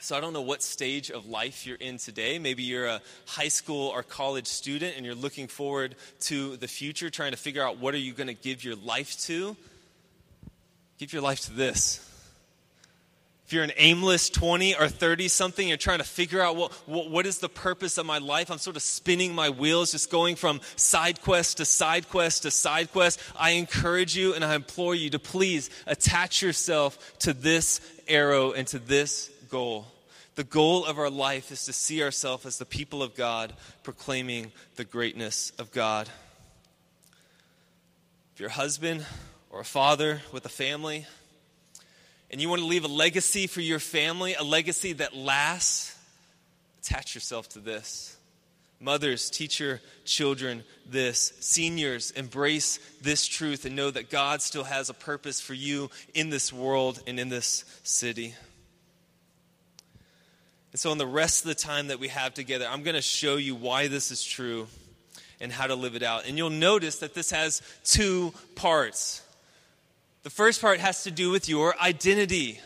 So, 0.00 0.16
I 0.16 0.20
don't 0.20 0.32
know 0.32 0.42
what 0.42 0.62
stage 0.62 1.10
of 1.10 1.26
life 1.26 1.66
you're 1.66 1.76
in 1.76 1.98
today. 1.98 2.38
Maybe 2.38 2.62
you're 2.62 2.86
a 2.86 3.00
high 3.26 3.48
school 3.48 3.88
or 3.88 4.02
college 4.02 4.46
student 4.46 4.96
and 4.96 5.06
you're 5.06 5.14
looking 5.14 5.48
forward 5.48 5.94
to 6.22 6.56
the 6.56 6.68
future, 6.68 7.08
trying 7.08 7.30
to 7.30 7.38
figure 7.38 7.66
out 7.66 7.78
what 7.78 7.94
are 7.94 7.98
you 7.98 8.12
going 8.12 8.26
to 8.26 8.34
give 8.34 8.64
your 8.64 8.76
life 8.76 9.18
to. 9.22 9.56
Give 10.98 11.12
your 11.12 11.22
life 11.22 11.40
to 11.46 11.52
this 11.52 12.04
if 13.46 13.52
you're 13.52 13.62
an 13.62 13.72
aimless 13.76 14.30
20 14.30 14.76
or 14.76 14.88
30 14.88 15.28
something, 15.28 15.68
you're 15.68 15.76
trying 15.76 15.98
to 15.98 16.04
figure 16.04 16.40
out 16.40 16.56
what, 16.56 16.72
what, 16.86 17.10
what 17.10 17.26
is 17.26 17.40
the 17.40 17.48
purpose 17.48 17.98
of 17.98 18.06
my 18.06 18.16
life. 18.16 18.50
I'm 18.50 18.56
sort 18.56 18.76
of 18.76 18.82
spinning 18.82 19.34
my 19.34 19.50
wheels, 19.50 19.92
just 19.92 20.10
going 20.10 20.36
from 20.36 20.62
side 20.76 21.20
quest 21.20 21.58
to 21.58 21.66
side 21.66 22.08
quest 22.08 22.44
to 22.44 22.50
side 22.50 22.90
quest. 22.90 23.20
I 23.36 23.50
encourage 23.50 24.16
you 24.16 24.32
and 24.32 24.42
I 24.42 24.54
implore 24.54 24.94
you 24.94 25.10
to 25.10 25.18
please 25.18 25.68
attach 25.86 26.40
yourself 26.40 27.18
to 27.18 27.34
this 27.34 27.82
arrow 28.08 28.52
and 28.52 28.66
to 28.68 28.78
this 28.78 29.30
goal. 29.54 29.86
The 30.34 30.42
goal 30.42 30.84
of 30.84 30.98
our 30.98 31.08
life 31.08 31.52
is 31.52 31.66
to 31.66 31.72
see 31.72 32.02
ourselves 32.02 32.44
as 32.44 32.58
the 32.58 32.64
people 32.64 33.04
of 33.04 33.14
God, 33.14 33.52
proclaiming 33.84 34.50
the 34.74 34.84
greatness 34.84 35.52
of 35.60 35.70
God. 35.70 36.08
If 38.34 38.40
you're 38.40 38.48
a 38.48 38.52
husband 38.52 39.06
or 39.50 39.60
a 39.60 39.64
father 39.64 40.22
with 40.32 40.44
a 40.44 40.48
family, 40.48 41.06
and 42.32 42.40
you 42.40 42.48
want 42.48 42.62
to 42.62 42.66
leave 42.66 42.84
a 42.84 42.88
legacy 42.88 43.46
for 43.46 43.60
your 43.60 43.78
family, 43.78 44.34
a 44.34 44.42
legacy 44.42 44.92
that 44.94 45.14
lasts, 45.14 45.96
attach 46.82 47.14
yourself 47.14 47.48
to 47.50 47.60
this. 47.60 48.16
Mothers, 48.80 49.30
teach 49.30 49.60
your 49.60 49.80
children 50.04 50.64
this. 50.84 51.32
Seniors, 51.38 52.10
embrace 52.10 52.80
this 53.00 53.28
truth 53.28 53.66
and 53.66 53.76
know 53.76 53.92
that 53.92 54.10
God 54.10 54.42
still 54.42 54.64
has 54.64 54.90
a 54.90 54.94
purpose 54.94 55.40
for 55.40 55.54
you 55.54 55.90
in 56.12 56.30
this 56.30 56.52
world 56.52 57.00
and 57.06 57.20
in 57.20 57.28
this 57.28 57.64
city. 57.84 58.34
And 60.74 60.80
so, 60.80 60.90
in 60.90 60.98
the 60.98 61.06
rest 61.06 61.44
of 61.44 61.46
the 61.46 61.54
time 61.54 61.86
that 61.86 62.00
we 62.00 62.08
have 62.08 62.34
together, 62.34 62.66
I'm 62.68 62.82
going 62.82 62.96
to 62.96 63.00
show 63.00 63.36
you 63.36 63.54
why 63.54 63.86
this 63.86 64.10
is 64.10 64.24
true 64.24 64.66
and 65.40 65.52
how 65.52 65.68
to 65.68 65.76
live 65.76 65.94
it 65.94 66.02
out. 66.02 66.26
And 66.26 66.36
you'll 66.36 66.50
notice 66.50 66.98
that 66.98 67.14
this 67.14 67.30
has 67.30 67.62
two 67.84 68.34
parts. 68.56 69.22
The 70.24 70.30
first 70.30 70.60
part 70.60 70.80
has 70.80 71.04
to 71.04 71.12
do 71.12 71.30
with 71.30 71.48
your 71.48 71.76
identity, 71.80 72.58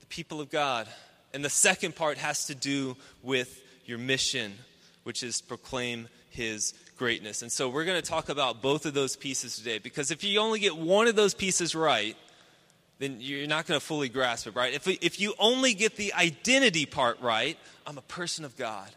the 0.00 0.06
people 0.06 0.40
of 0.40 0.50
God. 0.50 0.88
And 1.32 1.44
the 1.44 1.48
second 1.48 1.94
part 1.94 2.18
has 2.18 2.46
to 2.46 2.56
do 2.56 2.96
with 3.22 3.62
your 3.86 3.98
mission, 3.98 4.54
which 5.04 5.22
is 5.22 5.40
proclaim 5.40 6.08
his 6.30 6.74
greatness. 6.96 7.42
And 7.42 7.52
so 7.52 7.68
we're 7.68 7.84
going 7.84 8.02
to 8.02 8.10
talk 8.10 8.30
about 8.30 8.62
both 8.62 8.84
of 8.84 8.94
those 8.94 9.14
pieces 9.14 9.56
today 9.56 9.78
because 9.78 10.10
if 10.10 10.24
you 10.24 10.40
only 10.40 10.58
get 10.58 10.76
one 10.76 11.06
of 11.06 11.14
those 11.14 11.34
pieces 11.34 11.76
right, 11.76 12.16
then 12.98 13.18
you're 13.20 13.46
not 13.46 13.66
going 13.66 13.78
to 13.78 13.84
fully 13.84 14.08
grasp 14.08 14.46
it, 14.46 14.54
right? 14.54 14.74
If, 14.74 14.88
if 14.88 15.20
you 15.20 15.34
only 15.38 15.74
get 15.74 15.96
the 15.96 16.12
identity 16.14 16.84
part 16.84 17.20
right, 17.20 17.56
I'm 17.86 17.98
a 17.98 18.02
person 18.02 18.44
of 18.44 18.56
God, 18.56 18.88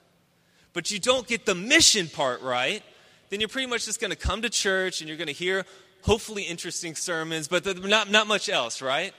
but 0.74 0.90
you 0.90 1.00
don't 1.00 1.28
get 1.28 1.46
the 1.46 1.56
mission 1.56 2.08
part 2.08 2.42
right, 2.42 2.84
then 3.30 3.40
you're 3.40 3.50
pretty 3.50 3.68
much 3.68 3.86
just 3.86 4.02
going 4.02 4.12
to 4.12 4.18
come 4.18 4.42
to 4.42 4.50
church 4.50 5.02
and 5.02 5.08
you're 5.08 5.18
going 5.18 5.28
to 5.28 5.34
hear 5.34 5.66
hopefully 6.02 6.44
interesting 6.44 6.96
sermons, 6.96 7.48
but 7.48 7.66
not, 7.84 8.10
not 8.10 8.28
much 8.28 8.50
else, 8.50 8.82
right? 8.82 9.14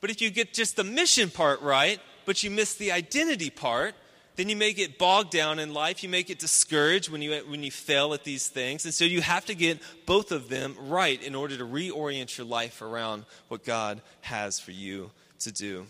But 0.00 0.10
if 0.10 0.20
you 0.20 0.30
get 0.30 0.52
just 0.52 0.76
the 0.76 0.84
mission 0.84 1.30
part 1.30 1.60
right, 1.60 2.00
but 2.24 2.42
you 2.42 2.50
miss 2.50 2.74
the 2.74 2.92
identity 2.92 3.50
part, 3.50 3.94
then 4.36 4.48
you 4.48 4.56
may 4.56 4.72
get 4.72 4.98
bogged 4.98 5.30
down 5.30 5.58
in 5.58 5.74
life. 5.74 6.02
You 6.02 6.08
may 6.08 6.22
get 6.22 6.38
discouraged 6.38 7.10
when 7.10 7.22
you, 7.22 7.42
when 7.48 7.62
you 7.62 7.70
fail 7.70 8.14
at 8.14 8.24
these 8.24 8.48
things. 8.48 8.84
And 8.84 8.94
so 8.94 9.04
you 9.04 9.20
have 9.22 9.46
to 9.46 9.54
get 9.54 9.80
both 10.04 10.32
of 10.32 10.48
them 10.48 10.76
right 10.78 11.22
in 11.22 11.34
order 11.34 11.56
to 11.56 11.64
reorient 11.64 12.36
your 12.36 12.46
life 12.46 12.82
around 12.82 13.24
what 13.48 13.64
God 13.64 14.00
has 14.20 14.60
for 14.60 14.72
you 14.72 15.10
to 15.40 15.52
do. 15.52 15.86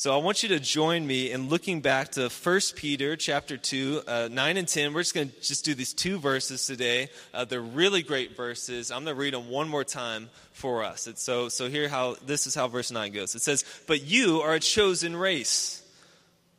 So 0.00 0.14
I 0.14 0.16
want 0.16 0.42
you 0.42 0.48
to 0.48 0.60
join 0.60 1.06
me 1.06 1.30
in 1.30 1.50
looking 1.50 1.82
back 1.82 2.12
to 2.12 2.30
1 2.30 2.60
Peter 2.74 3.16
chapter 3.16 3.58
2, 3.58 4.02
uh, 4.08 4.28
9 4.32 4.56
and 4.56 4.66
10. 4.66 4.94
We're 4.94 5.02
just 5.02 5.14
going 5.14 5.28
to 5.28 5.40
just 5.42 5.62
do 5.62 5.74
these 5.74 5.92
two 5.92 6.18
verses 6.18 6.64
today. 6.66 7.10
Uh, 7.34 7.44
they're 7.44 7.60
really 7.60 8.02
great 8.02 8.34
verses. 8.34 8.90
I'm 8.90 9.04
going 9.04 9.14
to 9.14 9.20
read 9.20 9.34
them 9.34 9.50
one 9.50 9.68
more 9.68 9.84
time 9.84 10.30
for 10.52 10.82
us. 10.84 11.06
It's 11.06 11.22
so, 11.22 11.50
so 11.50 11.68
here 11.68 11.86
how, 11.86 12.16
this 12.24 12.46
is 12.46 12.54
how 12.54 12.66
verse 12.66 12.90
9 12.90 13.12
goes. 13.12 13.34
It 13.34 13.42
says, 13.42 13.62
But 13.86 14.02
you 14.02 14.40
are 14.40 14.54
a 14.54 14.58
chosen 14.58 15.14
race, 15.14 15.79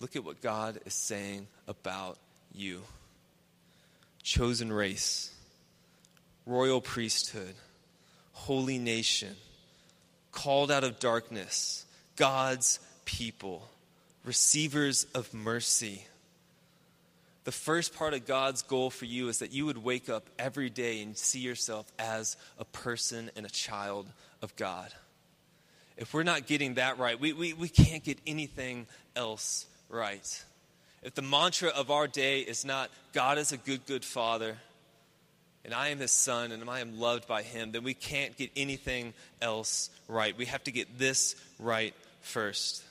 look 0.00 0.16
at 0.16 0.24
what 0.24 0.40
God 0.40 0.80
is 0.86 0.94
saying 0.94 1.46
about 1.68 2.18
you 2.52 2.82
chosen 4.22 4.72
race, 4.72 5.32
royal 6.46 6.80
priesthood, 6.80 7.54
holy 8.32 8.78
nation, 8.78 9.34
called 10.32 10.70
out 10.70 10.84
of 10.84 10.98
darkness, 10.98 11.84
God's 12.16 12.80
people, 13.04 13.68
receivers 14.24 15.06
of 15.14 15.32
mercy. 15.32 16.04
The 17.44 17.52
first 17.52 17.94
part 17.94 18.12
of 18.12 18.26
God's 18.26 18.62
goal 18.62 18.90
for 18.90 19.06
you 19.06 19.28
is 19.28 19.38
that 19.38 19.52
you 19.52 19.66
would 19.66 19.78
wake 19.78 20.08
up 20.08 20.28
every 20.38 20.68
day 20.68 21.02
and 21.02 21.16
see 21.16 21.40
yourself 21.40 21.90
as 21.98 22.36
a 22.58 22.64
person 22.64 23.30
and 23.36 23.46
a 23.46 23.50
child 23.50 24.06
of 24.42 24.54
God. 24.56 24.92
If 25.96 26.14
we're 26.14 26.22
not 26.22 26.46
getting 26.46 26.74
that 26.74 26.98
right, 26.98 27.18
we, 27.18 27.32
we, 27.32 27.52
we 27.54 27.68
can't 27.68 28.04
get 28.04 28.18
anything 28.26 28.86
else 29.16 29.66
right. 29.90 30.44
If 31.02 31.14
the 31.14 31.22
mantra 31.22 31.70
of 31.70 31.90
our 31.90 32.06
day 32.06 32.40
is 32.40 32.64
not, 32.64 32.90
God 33.12 33.38
is 33.38 33.52
a 33.52 33.56
good, 33.56 33.86
good 33.86 34.04
father, 34.04 34.56
and 35.64 35.74
I 35.74 35.88
am 35.88 35.98
his 35.98 36.10
son, 36.10 36.52
and 36.52 36.68
I 36.70 36.80
am 36.80 36.98
loved 36.98 37.26
by 37.26 37.42
him, 37.42 37.72
then 37.72 37.84
we 37.84 37.94
can't 37.94 38.36
get 38.36 38.50
anything 38.56 39.12
else 39.42 39.90
right. 40.08 40.36
We 40.36 40.46
have 40.46 40.64
to 40.64 40.72
get 40.72 40.98
this 40.98 41.36
right 41.58 41.94
first. 42.22 42.82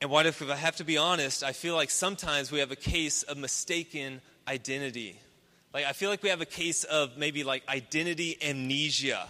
And 0.00 0.10
what 0.10 0.26
if, 0.26 0.42
if 0.42 0.50
I 0.50 0.56
have 0.56 0.76
to 0.76 0.84
be 0.84 0.98
honest, 0.98 1.42
I 1.42 1.52
feel 1.52 1.74
like 1.74 1.90
sometimes 1.90 2.52
we 2.52 2.60
have 2.60 2.70
a 2.70 2.76
case 2.76 3.22
of 3.22 3.36
mistaken 3.36 4.20
identity. 4.46 5.18
Like, 5.72 5.86
I 5.86 5.92
feel 5.92 6.10
like 6.10 6.22
we 6.22 6.28
have 6.28 6.40
a 6.40 6.46
case 6.46 6.84
of 6.84 7.16
maybe 7.16 7.42
like 7.42 7.66
identity 7.68 8.36
amnesia. 8.42 9.26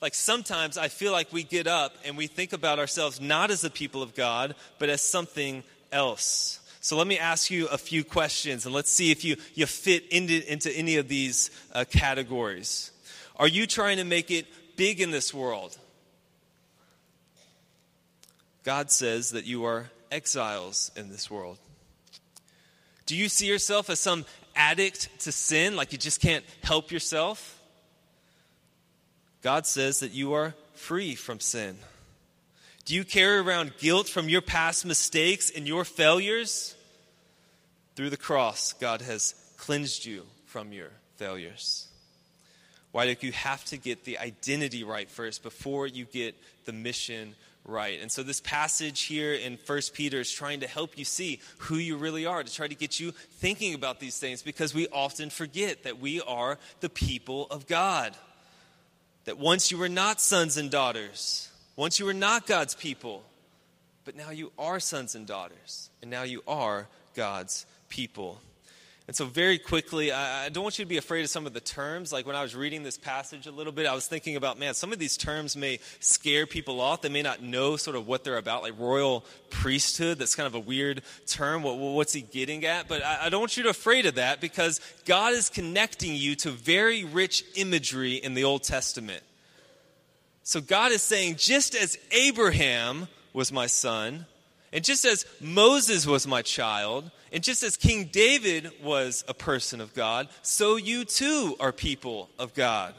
Like, 0.00 0.14
sometimes 0.14 0.78
I 0.78 0.88
feel 0.88 1.12
like 1.12 1.32
we 1.32 1.42
get 1.42 1.66
up 1.66 1.96
and 2.04 2.16
we 2.16 2.28
think 2.28 2.52
about 2.52 2.78
ourselves 2.78 3.20
not 3.20 3.50
as 3.50 3.62
the 3.62 3.70
people 3.70 4.02
of 4.02 4.14
God, 4.14 4.54
but 4.78 4.88
as 4.88 5.00
something 5.00 5.64
else. 5.90 6.60
So 6.80 6.96
let 6.96 7.06
me 7.06 7.18
ask 7.18 7.50
you 7.50 7.66
a 7.66 7.78
few 7.78 8.04
questions 8.04 8.64
and 8.64 8.74
let's 8.74 8.90
see 8.90 9.10
if 9.10 9.24
you, 9.24 9.36
you 9.54 9.66
fit 9.66 10.06
into, 10.10 10.50
into 10.50 10.70
any 10.72 10.96
of 10.96 11.08
these 11.08 11.50
uh, 11.74 11.84
categories. 11.90 12.92
Are 13.36 13.48
you 13.48 13.66
trying 13.66 13.96
to 13.98 14.04
make 14.04 14.30
it 14.30 14.46
big 14.76 15.00
in 15.00 15.10
this 15.10 15.34
world? 15.34 15.76
God 18.62 18.90
says 18.90 19.30
that 19.30 19.44
you 19.44 19.64
are 19.64 19.90
exiles 20.10 20.90
in 20.96 21.10
this 21.10 21.30
world. 21.30 21.58
Do 23.06 23.16
you 23.16 23.28
see 23.28 23.46
yourself 23.46 23.90
as 23.90 23.98
some 23.98 24.24
addict 24.54 25.08
to 25.20 25.32
sin, 25.32 25.76
like 25.76 25.92
you 25.92 25.98
just 25.98 26.20
can't 26.20 26.44
help 26.62 26.90
yourself? 26.90 27.57
God 29.42 29.66
says 29.66 30.00
that 30.00 30.12
you 30.12 30.32
are 30.34 30.54
free 30.74 31.14
from 31.14 31.40
sin. 31.40 31.78
Do 32.84 32.94
you 32.94 33.04
carry 33.04 33.38
around 33.38 33.72
guilt 33.78 34.08
from 34.08 34.28
your 34.28 34.40
past 34.40 34.86
mistakes 34.86 35.50
and 35.50 35.66
your 35.66 35.84
failures? 35.84 36.74
Through 37.96 38.10
the 38.10 38.16
cross, 38.16 38.72
God 38.72 39.02
has 39.02 39.34
cleansed 39.56 40.06
you 40.06 40.24
from 40.46 40.72
your 40.72 40.90
failures. 41.16 41.88
Why 42.92 43.12
do 43.12 43.26
you 43.26 43.32
have 43.32 43.64
to 43.66 43.76
get 43.76 44.04
the 44.04 44.18
identity 44.18 44.84
right 44.84 45.10
first 45.10 45.42
before 45.42 45.86
you 45.86 46.04
get 46.04 46.34
the 46.64 46.72
mission 46.72 47.34
right? 47.68 48.00
And 48.00 48.10
so 48.10 48.22
this 48.22 48.40
passage 48.40 49.02
here 49.02 49.34
in 49.34 49.58
First 49.58 49.92
Peter 49.92 50.20
is 50.20 50.32
trying 50.32 50.60
to 50.60 50.66
help 50.66 50.98
you 50.98 51.04
see 51.04 51.40
who 51.58 51.76
you 51.76 51.96
really 51.96 52.24
are, 52.26 52.42
to 52.42 52.52
try 52.52 52.66
to 52.66 52.74
get 52.74 52.98
you 52.98 53.12
thinking 53.12 53.74
about 53.74 54.00
these 54.00 54.18
things 54.18 54.42
because 54.42 54.74
we 54.74 54.88
often 54.88 55.30
forget 55.30 55.82
that 55.84 56.00
we 56.00 56.20
are 56.22 56.58
the 56.80 56.88
people 56.88 57.46
of 57.50 57.66
God. 57.66 58.16
That 59.28 59.38
once 59.38 59.70
you 59.70 59.76
were 59.76 59.90
not 59.90 60.22
sons 60.22 60.56
and 60.56 60.70
daughters, 60.70 61.50
once 61.76 61.98
you 61.98 62.06
were 62.06 62.14
not 62.14 62.46
God's 62.46 62.74
people, 62.74 63.22
but 64.06 64.16
now 64.16 64.30
you 64.30 64.52
are 64.58 64.80
sons 64.80 65.14
and 65.14 65.26
daughters, 65.26 65.90
and 66.00 66.10
now 66.10 66.22
you 66.22 66.42
are 66.48 66.88
God's 67.14 67.66
people. 67.90 68.40
And 69.08 69.16
so, 69.16 69.24
very 69.24 69.58
quickly, 69.58 70.12
I, 70.12 70.50
don't 70.50 70.62
want 70.62 70.78
you 70.78 70.84
to 70.84 70.88
be 70.88 70.98
afraid 70.98 71.22
of 71.24 71.30
some 71.30 71.46
of 71.46 71.54
the 71.54 71.60
terms. 71.62 72.12
Like 72.12 72.26
when 72.26 72.36
I 72.36 72.42
was 72.42 72.54
reading 72.54 72.82
this 72.82 72.98
passage 72.98 73.46
a 73.46 73.50
little 73.50 73.72
bit, 73.72 73.86
I 73.86 73.94
was 73.94 74.06
thinking 74.06 74.36
about, 74.36 74.58
man, 74.58 74.74
some 74.74 74.92
of 74.92 74.98
these 74.98 75.16
terms 75.16 75.56
may 75.56 75.80
scare 75.98 76.46
people 76.46 76.78
off. 76.78 77.00
They 77.00 77.08
may 77.08 77.22
not 77.22 77.42
know 77.42 77.78
sort 77.78 77.96
of 77.96 78.06
what 78.06 78.22
they're 78.22 78.36
about, 78.36 78.62
like 78.62 78.78
royal 78.78 79.24
priesthood. 79.48 80.18
That's 80.18 80.34
kind 80.34 80.46
of 80.46 80.54
a 80.54 80.60
weird 80.60 81.00
term. 81.26 81.62
What, 81.62 81.78
what's 81.78 82.12
he 82.12 82.20
getting 82.20 82.66
at? 82.66 82.86
But 82.86 83.02
I 83.02 83.30
don't 83.30 83.40
want 83.40 83.56
you 83.56 83.62
to 83.62 83.68
be 83.68 83.70
afraid 83.70 84.04
of 84.04 84.16
that 84.16 84.42
because 84.42 84.78
God 85.06 85.32
is 85.32 85.48
connecting 85.48 86.14
you 86.14 86.34
to 86.36 86.50
very 86.50 87.04
rich 87.04 87.44
imagery 87.56 88.16
in 88.16 88.34
the 88.34 88.44
Old 88.44 88.62
Testament. 88.62 89.22
So 90.42 90.60
God 90.60 90.92
is 90.92 91.00
saying, 91.00 91.36
just 91.36 91.74
as 91.74 91.96
Abraham 92.10 93.08
was 93.32 93.52
my 93.52 93.68
son, 93.68 94.26
and 94.72 94.84
just 94.84 95.04
as 95.04 95.24
Moses 95.40 96.06
was 96.06 96.26
my 96.26 96.42
child, 96.42 97.10
and 97.32 97.42
just 97.42 97.62
as 97.62 97.76
King 97.76 98.08
David 98.12 98.70
was 98.82 99.24
a 99.28 99.34
person 99.34 99.80
of 99.80 99.94
God, 99.94 100.28
so 100.42 100.76
you 100.76 101.04
too 101.04 101.56
are 101.58 101.72
people 101.72 102.28
of 102.38 102.54
God. 102.54 102.94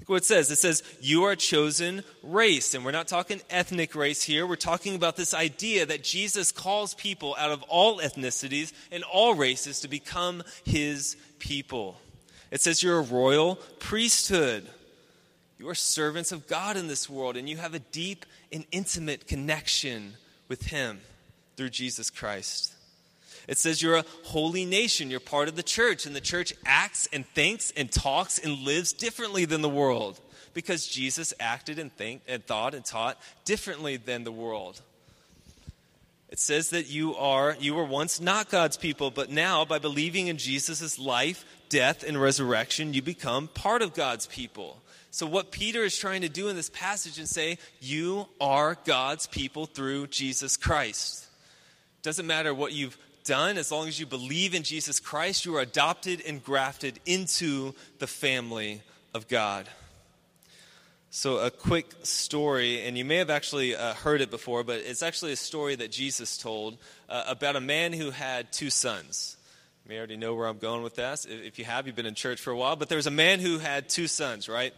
Look 0.00 0.08
what 0.08 0.16
it 0.22 0.24
says. 0.24 0.50
It 0.50 0.56
says, 0.56 0.82
You 1.00 1.24
are 1.24 1.36
chosen 1.36 2.02
race. 2.22 2.74
And 2.74 2.84
we're 2.84 2.90
not 2.90 3.06
talking 3.06 3.40
ethnic 3.50 3.94
race 3.94 4.22
here. 4.22 4.46
We're 4.46 4.56
talking 4.56 4.94
about 4.94 5.16
this 5.16 5.34
idea 5.34 5.86
that 5.86 6.02
Jesus 6.02 6.52
calls 6.52 6.94
people 6.94 7.36
out 7.38 7.50
of 7.50 7.62
all 7.64 7.98
ethnicities 7.98 8.72
and 8.90 9.04
all 9.04 9.34
races 9.34 9.80
to 9.80 9.88
become 9.88 10.42
his 10.64 11.16
people. 11.38 12.00
It 12.50 12.60
says, 12.60 12.82
You're 12.82 12.98
a 12.98 13.02
royal 13.02 13.56
priesthood. 13.78 14.66
You 15.58 15.68
are 15.68 15.74
servants 15.74 16.32
of 16.32 16.48
God 16.48 16.78
in 16.78 16.88
this 16.88 17.08
world, 17.08 17.36
and 17.36 17.46
you 17.46 17.58
have 17.58 17.74
a 17.74 17.80
deep 17.80 18.24
and 18.50 18.64
intimate 18.72 19.26
connection 19.26 20.14
with 20.50 20.66
Him 20.66 21.00
through 21.56 21.70
Jesus 21.70 22.10
Christ. 22.10 22.74
It 23.48 23.56
says 23.56 23.80
you're 23.80 23.96
a 23.96 24.04
holy 24.24 24.66
nation. 24.66 25.10
You're 25.10 25.20
part 25.20 25.48
of 25.48 25.56
the 25.56 25.62
church, 25.62 26.04
and 26.04 26.14
the 26.14 26.20
church 26.20 26.52
acts 26.66 27.08
and 27.10 27.24
thinks 27.28 27.72
and 27.74 27.90
talks 27.90 28.38
and 28.38 28.58
lives 28.58 28.92
differently 28.92 29.46
than 29.46 29.62
the 29.62 29.68
world 29.68 30.20
because 30.52 30.86
Jesus 30.86 31.32
acted 31.40 31.78
and, 31.78 31.92
think, 31.92 32.22
and 32.28 32.44
thought 32.44 32.74
and 32.74 32.84
taught 32.84 33.18
differently 33.44 33.96
than 33.96 34.24
the 34.24 34.32
world. 34.32 34.82
It 36.28 36.38
says 36.38 36.70
that 36.70 36.88
you 36.88 37.16
are 37.16 37.56
you 37.58 37.74
were 37.74 37.84
once 37.84 38.20
not 38.20 38.50
God's 38.50 38.76
people, 38.76 39.10
but 39.10 39.30
now 39.30 39.64
by 39.64 39.78
believing 39.78 40.28
in 40.28 40.36
Jesus' 40.36 40.98
life, 40.98 41.44
death, 41.68 42.04
and 42.04 42.20
resurrection, 42.20 42.94
you 42.94 43.02
become 43.02 43.48
part 43.48 43.82
of 43.82 43.94
God's 43.94 44.26
people. 44.26 44.80
So, 45.12 45.26
what 45.26 45.50
Peter 45.50 45.82
is 45.82 45.96
trying 45.96 46.20
to 46.22 46.28
do 46.28 46.48
in 46.48 46.56
this 46.56 46.70
passage 46.70 47.18
and 47.18 47.28
say, 47.28 47.58
you 47.80 48.28
are 48.40 48.76
God's 48.84 49.26
people 49.26 49.66
through 49.66 50.06
Jesus 50.06 50.56
Christ. 50.56 51.26
Doesn't 52.02 52.26
matter 52.26 52.54
what 52.54 52.72
you've 52.72 52.96
done, 53.24 53.58
as 53.58 53.72
long 53.72 53.88
as 53.88 53.98
you 53.98 54.06
believe 54.06 54.54
in 54.54 54.62
Jesus 54.62 55.00
Christ, 55.00 55.44
you 55.44 55.56
are 55.56 55.60
adopted 55.60 56.22
and 56.26 56.42
grafted 56.42 57.00
into 57.06 57.74
the 57.98 58.06
family 58.06 58.82
of 59.12 59.28
God. 59.28 59.68
So, 61.10 61.38
a 61.38 61.50
quick 61.50 61.86
story, 62.04 62.82
and 62.82 62.96
you 62.96 63.04
may 63.04 63.16
have 63.16 63.30
actually 63.30 63.74
uh, 63.74 63.94
heard 63.94 64.20
it 64.20 64.30
before, 64.30 64.62
but 64.62 64.78
it's 64.78 65.02
actually 65.02 65.32
a 65.32 65.36
story 65.36 65.74
that 65.74 65.90
Jesus 65.90 66.38
told 66.38 66.78
uh, 67.08 67.24
about 67.26 67.56
a 67.56 67.60
man 67.60 67.92
who 67.92 68.10
had 68.10 68.52
two 68.52 68.70
sons. 68.70 69.36
You 69.84 69.88
may 69.88 69.98
already 69.98 70.16
know 70.16 70.34
where 70.34 70.46
I'm 70.46 70.58
going 70.58 70.82
with 70.82 70.96
this. 70.96 71.26
If 71.28 71.58
you 71.58 71.64
have, 71.64 71.86
you've 71.86 71.96
been 71.96 72.06
in 72.06 72.14
church 72.14 72.40
for 72.40 72.50
a 72.50 72.56
while. 72.56 72.76
But 72.76 72.88
there 72.88 72.96
was 72.96 73.06
a 73.06 73.10
man 73.10 73.40
who 73.40 73.58
had 73.58 73.88
two 73.88 74.06
sons, 74.06 74.48
right? 74.48 74.74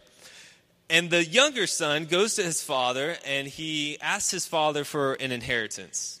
And 0.89 1.09
the 1.09 1.23
younger 1.23 1.67
son 1.67 2.05
goes 2.05 2.35
to 2.35 2.43
his 2.43 2.61
father 2.61 3.15
and 3.25 3.47
he 3.47 3.97
asks 4.01 4.31
his 4.31 4.45
father 4.45 4.83
for 4.83 5.13
an 5.13 5.31
inheritance, 5.31 6.19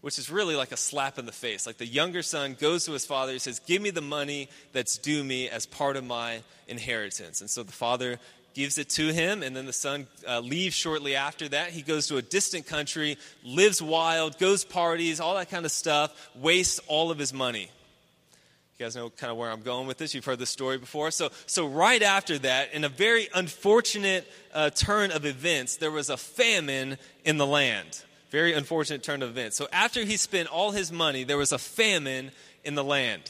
which 0.00 0.18
is 0.18 0.30
really 0.30 0.56
like 0.56 0.72
a 0.72 0.76
slap 0.76 1.18
in 1.18 1.26
the 1.26 1.32
face. 1.32 1.66
Like 1.66 1.78
the 1.78 1.86
younger 1.86 2.22
son 2.22 2.56
goes 2.58 2.84
to 2.86 2.92
his 2.92 3.04
father, 3.06 3.32
he 3.32 3.38
says, 3.38 3.58
Give 3.60 3.82
me 3.82 3.90
the 3.90 4.00
money 4.00 4.48
that's 4.72 4.98
due 4.98 5.24
me 5.24 5.48
as 5.48 5.66
part 5.66 5.96
of 5.96 6.04
my 6.04 6.42
inheritance. 6.68 7.40
And 7.40 7.50
so 7.50 7.62
the 7.62 7.72
father 7.72 8.18
gives 8.54 8.78
it 8.78 8.88
to 8.88 9.12
him, 9.12 9.42
and 9.42 9.56
then 9.56 9.66
the 9.66 9.72
son 9.72 10.06
uh, 10.28 10.38
leaves 10.38 10.74
shortly 10.74 11.16
after 11.16 11.48
that. 11.48 11.70
He 11.70 11.82
goes 11.82 12.06
to 12.06 12.16
a 12.16 12.22
distant 12.22 12.66
country, 12.66 13.18
lives 13.44 13.82
wild, 13.82 14.38
goes 14.38 14.64
parties, 14.64 15.18
all 15.18 15.34
that 15.34 15.50
kind 15.50 15.66
of 15.66 15.72
stuff, 15.72 16.30
wastes 16.36 16.80
all 16.86 17.10
of 17.10 17.18
his 17.18 17.32
money. 17.32 17.68
Guys 18.84 18.96
know 18.96 19.08
kind 19.08 19.30
of 19.30 19.38
where 19.38 19.50
I'm 19.50 19.62
going 19.62 19.86
with 19.86 19.96
this. 19.96 20.14
You've 20.14 20.26
heard 20.26 20.38
the 20.38 20.44
story 20.44 20.76
before. 20.76 21.10
So, 21.10 21.30
so 21.46 21.66
right 21.66 22.02
after 22.02 22.36
that, 22.40 22.74
in 22.74 22.84
a 22.84 22.90
very 22.90 23.28
unfortunate 23.34 24.30
uh, 24.52 24.68
turn 24.68 25.10
of 25.10 25.24
events, 25.24 25.76
there 25.76 25.90
was 25.90 26.10
a 26.10 26.18
famine 26.18 26.98
in 27.24 27.38
the 27.38 27.46
land. 27.46 28.02
Very 28.28 28.52
unfortunate 28.52 29.02
turn 29.02 29.22
of 29.22 29.30
events. 29.30 29.56
So 29.56 29.68
after 29.72 30.04
he 30.04 30.18
spent 30.18 30.50
all 30.50 30.70
his 30.70 30.92
money, 30.92 31.24
there 31.24 31.38
was 31.38 31.50
a 31.50 31.56
famine 31.56 32.30
in 32.62 32.74
the 32.74 32.84
land. 32.84 33.22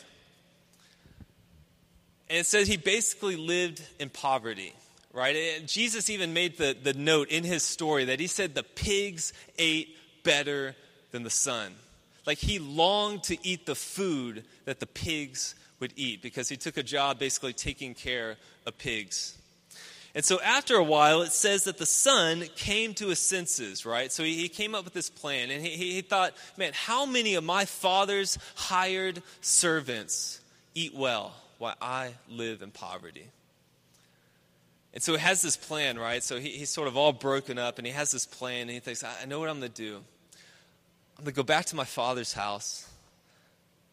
And 2.28 2.40
it 2.40 2.46
says 2.46 2.66
he 2.66 2.76
basically 2.76 3.36
lived 3.36 3.80
in 4.00 4.10
poverty, 4.10 4.74
right? 5.12 5.36
And 5.36 5.68
Jesus 5.68 6.10
even 6.10 6.32
made 6.32 6.58
the, 6.58 6.76
the 6.82 6.94
note 6.94 7.28
in 7.28 7.44
his 7.44 7.62
story 7.62 8.06
that 8.06 8.18
he 8.18 8.26
said 8.26 8.56
the 8.56 8.64
pigs 8.64 9.32
ate 9.56 9.96
better 10.24 10.74
than 11.12 11.22
the 11.22 11.30
son. 11.30 11.76
Like 12.26 12.38
he 12.38 12.58
longed 12.58 13.24
to 13.24 13.46
eat 13.46 13.66
the 13.66 13.74
food 13.74 14.44
that 14.64 14.80
the 14.80 14.86
pigs 14.86 15.54
would 15.80 15.92
eat 15.96 16.22
because 16.22 16.48
he 16.48 16.56
took 16.56 16.76
a 16.76 16.82
job 16.82 17.18
basically 17.18 17.52
taking 17.52 17.94
care 17.94 18.36
of 18.66 18.78
pigs. 18.78 19.36
And 20.14 20.24
so 20.24 20.40
after 20.40 20.76
a 20.76 20.84
while, 20.84 21.22
it 21.22 21.32
says 21.32 21.64
that 21.64 21.76
the 21.76 21.86
son 21.86 22.44
came 22.54 22.94
to 22.94 23.08
his 23.08 23.18
senses, 23.18 23.84
right? 23.84 24.12
So 24.12 24.22
he, 24.22 24.34
he 24.34 24.48
came 24.48 24.74
up 24.74 24.84
with 24.84 24.94
this 24.94 25.10
plan, 25.10 25.50
and 25.50 25.60
he, 25.60 25.70
he 25.70 26.02
thought, 26.02 26.34
man, 26.56 26.70
how 26.72 27.04
many 27.04 27.34
of 27.34 27.42
my 27.42 27.64
father's 27.64 28.38
hired 28.54 29.22
servants 29.40 30.40
eat 30.74 30.94
well 30.94 31.34
while 31.58 31.74
I 31.82 32.14
live 32.28 32.62
in 32.62 32.70
poverty? 32.70 33.26
And 34.92 35.02
so 35.02 35.14
he 35.14 35.18
has 35.18 35.42
this 35.42 35.56
plan, 35.56 35.98
right? 35.98 36.22
So 36.22 36.38
he, 36.38 36.50
he's 36.50 36.70
sort 36.70 36.86
of 36.86 36.96
all 36.96 37.12
broken 37.12 37.58
up, 37.58 37.78
and 37.78 37.86
he 37.86 37.92
has 37.92 38.12
this 38.12 38.24
plan, 38.24 38.62
and 38.62 38.70
he 38.70 38.78
thinks, 38.78 39.02
I 39.02 39.24
know 39.26 39.40
what 39.40 39.48
I'm 39.48 39.58
going 39.58 39.72
to 39.72 39.82
do. 39.82 40.00
I'm 41.18 41.24
going 41.24 41.32
to 41.32 41.36
go 41.36 41.42
back 41.42 41.66
to 41.66 41.76
my 41.76 41.84
father's 41.84 42.32
house. 42.32 42.88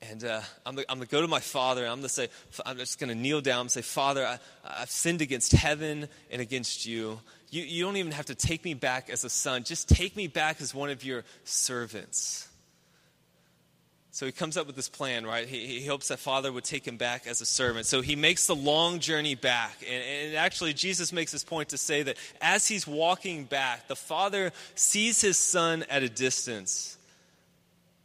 And 0.09 0.23
uh, 0.23 0.41
I'm, 0.65 0.75
going 0.75 0.87
to 0.87 1.07
go 1.07 1.21
to 1.21 1.27
my 1.27 1.39
father, 1.39 1.83
and 1.83 1.91
I'm 1.91 1.97
going 1.99 2.07
to 2.07 2.09
say, 2.09 2.29
I'm 2.65 2.77
just 2.77 2.99
going 2.99 3.09
to 3.09 3.15
kneel 3.15 3.39
down 3.39 3.61
and 3.61 3.71
say, 3.71 3.83
Father, 3.83 4.25
I, 4.25 4.39
I've 4.65 4.89
sinned 4.89 5.21
against 5.21 5.51
heaven 5.51 6.07
and 6.31 6.41
against 6.41 6.87
you. 6.87 7.19
you. 7.51 7.61
You 7.61 7.83
don't 7.83 7.97
even 7.97 8.11
have 8.13 8.25
to 8.25 8.35
take 8.35 8.65
me 8.65 8.73
back 8.73 9.11
as 9.11 9.23
a 9.23 9.29
son, 9.29 9.63
just 9.63 9.87
take 9.87 10.15
me 10.15 10.27
back 10.27 10.59
as 10.59 10.73
one 10.73 10.89
of 10.89 11.03
your 11.03 11.23
servants. 11.43 12.47
So 14.13 14.25
he 14.25 14.31
comes 14.31 14.57
up 14.57 14.67
with 14.67 14.75
this 14.75 14.89
plan, 14.89 15.25
right? 15.25 15.47
He, 15.47 15.79
he 15.79 15.85
hopes 15.85 16.09
that 16.09 16.19
Father 16.19 16.51
would 16.51 16.65
take 16.65 16.85
him 16.85 16.97
back 16.97 17.27
as 17.27 17.39
a 17.39 17.45
servant. 17.45 17.85
So 17.85 18.01
he 18.01 18.15
makes 18.15 18.45
the 18.45 18.55
long 18.55 18.99
journey 18.99 19.35
back. 19.35 19.77
And, 19.87 20.03
and 20.03 20.35
actually, 20.35 20.73
Jesus 20.73 21.13
makes 21.13 21.31
this 21.31 21.45
point 21.45 21.69
to 21.69 21.77
say 21.77 22.03
that 22.03 22.17
as 22.41 22.67
he's 22.67 22.85
walking 22.85 23.45
back, 23.45 23.87
the 23.87 23.95
Father 23.95 24.51
sees 24.75 25.21
his 25.21 25.37
son 25.37 25.85
at 25.89 26.03
a 26.03 26.09
distance. 26.09 26.97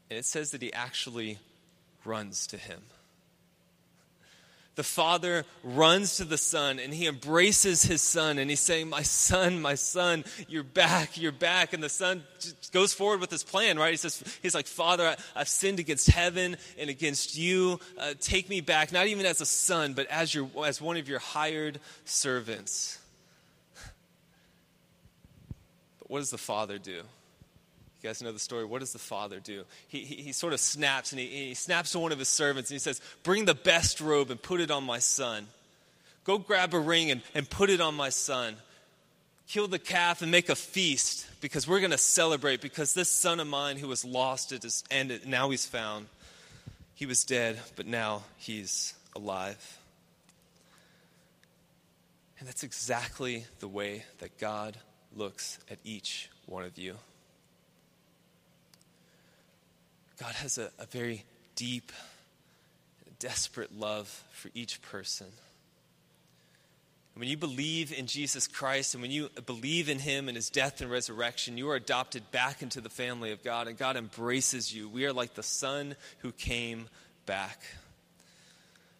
And 0.08 0.18
it 0.18 0.24
says 0.24 0.52
that 0.52 0.62
he 0.62 0.72
actually 0.72 1.38
runs 2.04 2.46
to 2.48 2.56
him. 2.56 2.82
The 4.76 4.82
father 4.82 5.46
runs 5.64 6.18
to 6.18 6.24
the 6.24 6.36
son 6.36 6.78
and 6.78 6.92
he 6.92 7.06
embraces 7.06 7.82
his 7.82 8.02
son 8.02 8.38
and 8.38 8.50
he's 8.50 8.60
saying, 8.60 8.90
My 8.90 9.00
son, 9.00 9.62
my 9.62 9.74
son, 9.74 10.22
you're 10.48 10.62
back, 10.62 11.18
you're 11.18 11.32
back. 11.32 11.72
And 11.72 11.82
the 11.82 11.88
son 11.88 12.22
goes 12.72 12.92
forward 12.92 13.20
with 13.20 13.30
his 13.30 13.42
plan, 13.42 13.78
right? 13.78 13.90
He 13.90 13.96
says, 13.96 14.22
He's 14.42 14.54
like, 14.54 14.66
Father, 14.66 15.16
I, 15.34 15.38
have 15.38 15.48
sinned 15.48 15.80
against 15.80 16.08
heaven 16.08 16.58
and 16.78 16.90
against 16.90 17.38
you. 17.38 17.80
Uh, 17.98 18.12
take 18.20 18.50
me 18.50 18.60
back, 18.60 18.92
not 18.92 19.06
even 19.06 19.24
as 19.24 19.40
a 19.40 19.46
son, 19.46 19.94
but 19.94 20.06
as, 20.08 20.34
your, 20.34 20.50
as 20.66 20.78
one 20.78 20.98
of 20.98 21.08
your 21.08 21.20
hired 21.20 21.80
servants. 22.04 22.98
But 26.00 26.10
what 26.10 26.18
does 26.18 26.30
the 26.30 26.38
father 26.38 26.76
do? 26.76 27.00
You 28.02 28.08
guys 28.08 28.22
know 28.22 28.32
the 28.32 28.38
story. 28.38 28.64
What 28.64 28.80
does 28.80 28.92
the 28.92 28.98
father 28.98 29.40
do? 29.40 29.64
He, 29.88 30.00
he, 30.00 30.16
he 30.16 30.32
sort 30.32 30.52
of 30.52 30.60
snaps 30.60 31.12
and 31.12 31.20
he, 31.20 31.26
he 31.26 31.54
snaps 31.54 31.92
to 31.92 31.98
one 31.98 32.12
of 32.12 32.18
his 32.18 32.28
servants 32.28 32.70
and 32.70 32.74
he 32.74 32.78
says, 32.78 33.00
Bring 33.22 33.46
the 33.46 33.54
best 33.54 34.00
robe 34.00 34.30
and 34.30 34.40
put 34.40 34.60
it 34.60 34.70
on 34.70 34.84
my 34.84 34.98
son. 34.98 35.46
Go 36.24 36.38
grab 36.38 36.74
a 36.74 36.78
ring 36.78 37.10
and, 37.10 37.22
and 37.34 37.48
put 37.48 37.70
it 37.70 37.80
on 37.80 37.94
my 37.94 38.10
son. 38.10 38.56
Kill 39.48 39.68
the 39.68 39.78
calf 39.78 40.22
and 40.22 40.30
make 40.30 40.48
a 40.48 40.56
feast 40.56 41.26
because 41.40 41.68
we're 41.68 41.78
going 41.78 41.92
to 41.92 41.98
celebrate 41.98 42.60
because 42.60 42.94
this 42.94 43.08
son 43.08 43.38
of 43.38 43.46
mine 43.46 43.76
who 43.76 43.86
was 43.86 44.04
lost 44.04 44.52
at 44.52 44.64
his 44.64 44.82
end, 44.90 45.20
now 45.24 45.50
he's 45.50 45.64
found. 45.64 46.06
He 46.94 47.06
was 47.06 47.24
dead, 47.24 47.60
but 47.76 47.86
now 47.86 48.24
he's 48.38 48.94
alive. 49.14 49.78
And 52.38 52.48
that's 52.48 52.64
exactly 52.64 53.44
the 53.60 53.68
way 53.68 54.04
that 54.18 54.36
God 54.38 54.76
looks 55.14 55.58
at 55.70 55.78
each 55.84 56.28
one 56.46 56.64
of 56.64 56.76
you. 56.76 56.96
God 60.18 60.34
has 60.36 60.58
a, 60.58 60.70
a 60.78 60.86
very 60.86 61.24
deep, 61.54 61.92
desperate 63.18 63.78
love 63.78 64.24
for 64.32 64.50
each 64.54 64.80
person. 64.82 65.26
When 67.14 67.28
you 67.28 67.38
believe 67.38 67.98
in 67.98 68.06
Jesus 68.06 68.46
Christ 68.46 68.94
and 68.94 69.00
when 69.00 69.10
you 69.10 69.30
believe 69.46 69.88
in 69.88 69.98
Him 69.98 70.28
and 70.28 70.36
His 70.36 70.50
death 70.50 70.82
and 70.82 70.90
resurrection, 70.90 71.56
you 71.56 71.70
are 71.70 71.76
adopted 71.76 72.30
back 72.30 72.60
into 72.60 72.82
the 72.82 72.90
family 72.90 73.32
of 73.32 73.42
God, 73.42 73.68
and 73.68 73.78
God 73.78 73.96
embraces 73.96 74.74
you. 74.74 74.86
We 74.86 75.06
are 75.06 75.14
like 75.14 75.34
the 75.34 75.42
Son 75.42 75.96
who 76.18 76.32
came 76.32 76.88
back. 77.24 77.62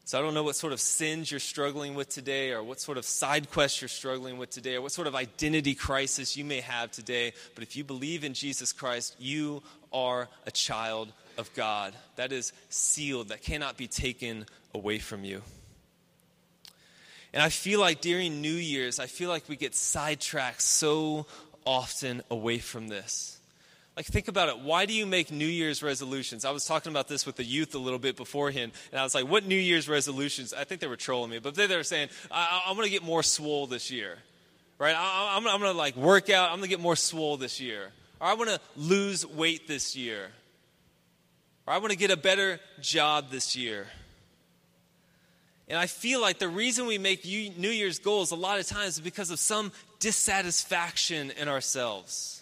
So 0.07 0.16
I 0.16 0.23
don't 0.23 0.35
know 0.35 0.45
what 0.45 0.55
sort 0.55 0.73
of 0.73 0.81
sins 0.81 1.33
you're 1.33 1.40
struggling 1.40 1.97
with 1.97 2.09
today, 2.09 2.53
or 2.53 2.62
what 2.62 2.81
sort 2.81 2.97
of 2.97 3.05
side 3.05 3.51
quest 3.51 3.81
you're 3.81 3.88
struggling 3.88 4.38
with 4.38 4.51
today, 4.51 4.77
or 4.77 4.83
what 4.83 4.92
sort 4.92 5.09
of 5.09 5.16
identity 5.16 5.75
crisis 5.75 6.37
you 6.37 6.45
may 6.45 6.61
have 6.61 6.92
today, 6.92 7.33
but 7.57 7.64
if 7.64 7.75
you 7.75 7.83
believe 7.83 8.23
in 8.23 8.33
Jesus 8.33 8.73
Christ, 8.73 9.16
you 9.19 9.64
are 9.92 10.29
a 10.47 10.53
child 10.53 11.12
of 11.37 11.53
God. 11.55 11.92
That 12.14 12.31
is 12.31 12.53
sealed, 12.69 13.31
that 13.31 13.42
cannot 13.42 13.77
be 13.77 13.88
taken 13.88 14.47
away 14.73 15.01
from 15.01 15.25
you. 15.25 15.42
And 17.33 17.42
I 17.42 17.49
feel 17.49 17.81
like 17.81 18.01
during 18.01 18.40
New 18.40 18.49
Year's, 18.49 19.01
I 19.01 19.07
feel 19.07 19.29
like 19.29 19.49
we 19.49 19.57
get 19.57 19.75
sidetracked 19.75 20.62
so 20.62 21.27
often 21.64 22.23
away 22.31 22.59
from 22.59 22.87
this. 22.87 23.36
Like, 23.97 24.05
think 24.05 24.29
about 24.29 24.51
it. 24.51 24.59
Why 24.59 24.85
do 24.85 24.93
you 24.93 25.07
make 25.07 25.33
New 25.33 25.47
Year's 25.47 25.83
resolutions? 25.83 26.45
I 26.45 26.51
was 26.51 26.67
talking 26.67 26.93
about 26.93 27.09
this 27.09 27.25
with 27.25 27.37
the 27.37 27.45
youth 27.45 27.75
a 27.75 27.79
little 27.79 27.99
bit 27.99 28.17
beforehand, 28.17 28.73
and 28.93 29.01
I 29.01 29.03
was 29.03 29.15
like, 29.15 29.27
what 29.27 29.47
New 29.47 29.57
Year's 29.57 29.89
resolutions? 29.89 30.53
I 30.53 30.65
think 30.65 30.83
they 30.83 30.87
were 30.87 30.97
trolling 30.97 31.31
me, 31.31 31.39
but 31.39 31.55
they 31.55 31.67
were 31.67 31.83
saying, 31.83 32.11
I- 32.31 32.65
am 32.67 32.77
going 32.77 32.85
to 32.85 32.91
get 32.91 33.03
more 33.03 33.23
swole 33.23 33.67
this 33.67 33.91
year, 33.91 34.19
right? 34.79 34.95
I- 34.95 35.39
am 35.39 35.45
going 35.45 35.61
to 35.61 35.73
like 35.73 35.97
work 35.97 36.29
out. 36.29 36.51
I'm 36.51 36.59
going 36.59 36.69
to 36.69 36.69
get 36.69 36.81
more 36.81 36.97
swole 36.97 37.39
this 37.39 37.59
year. 37.59 37.91
Or 38.21 38.27
I 38.29 38.35
want 38.35 38.51
to 38.51 38.61
lose 38.77 39.25
weight 39.25 39.67
this 39.67 39.97
year. 39.97 40.29
Or 41.67 41.73
I 41.73 41.79
want 41.79 41.91
to 41.91 41.99
get 41.99 42.11
a 42.11 42.19
better 42.19 42.61
job 42.83 43.31
this 43.31 43.57
year. 43.57 43.87
And 45.69 45.79
I 45.79 45.87
feel 45.87 46.21
like 46.21 46.39
the 46.39 46.49
reason 46.49 46.87
we 46.87 46.99
make 46.99 47.25
New 47.25 47.71
Year's 47.71 47.99
goals 47.99 48.31
a 48.31 48.37
lot 48.37 48.61
of 48.61 48.67
times 48.67 48.95
is 48.95 49.01
because 49.01 49.31
of 49.31 49.39
some 49.39 49.73
dissatisfaction 50.01 51.31
in 51.31 51.49
ourselves. 51.49 52.36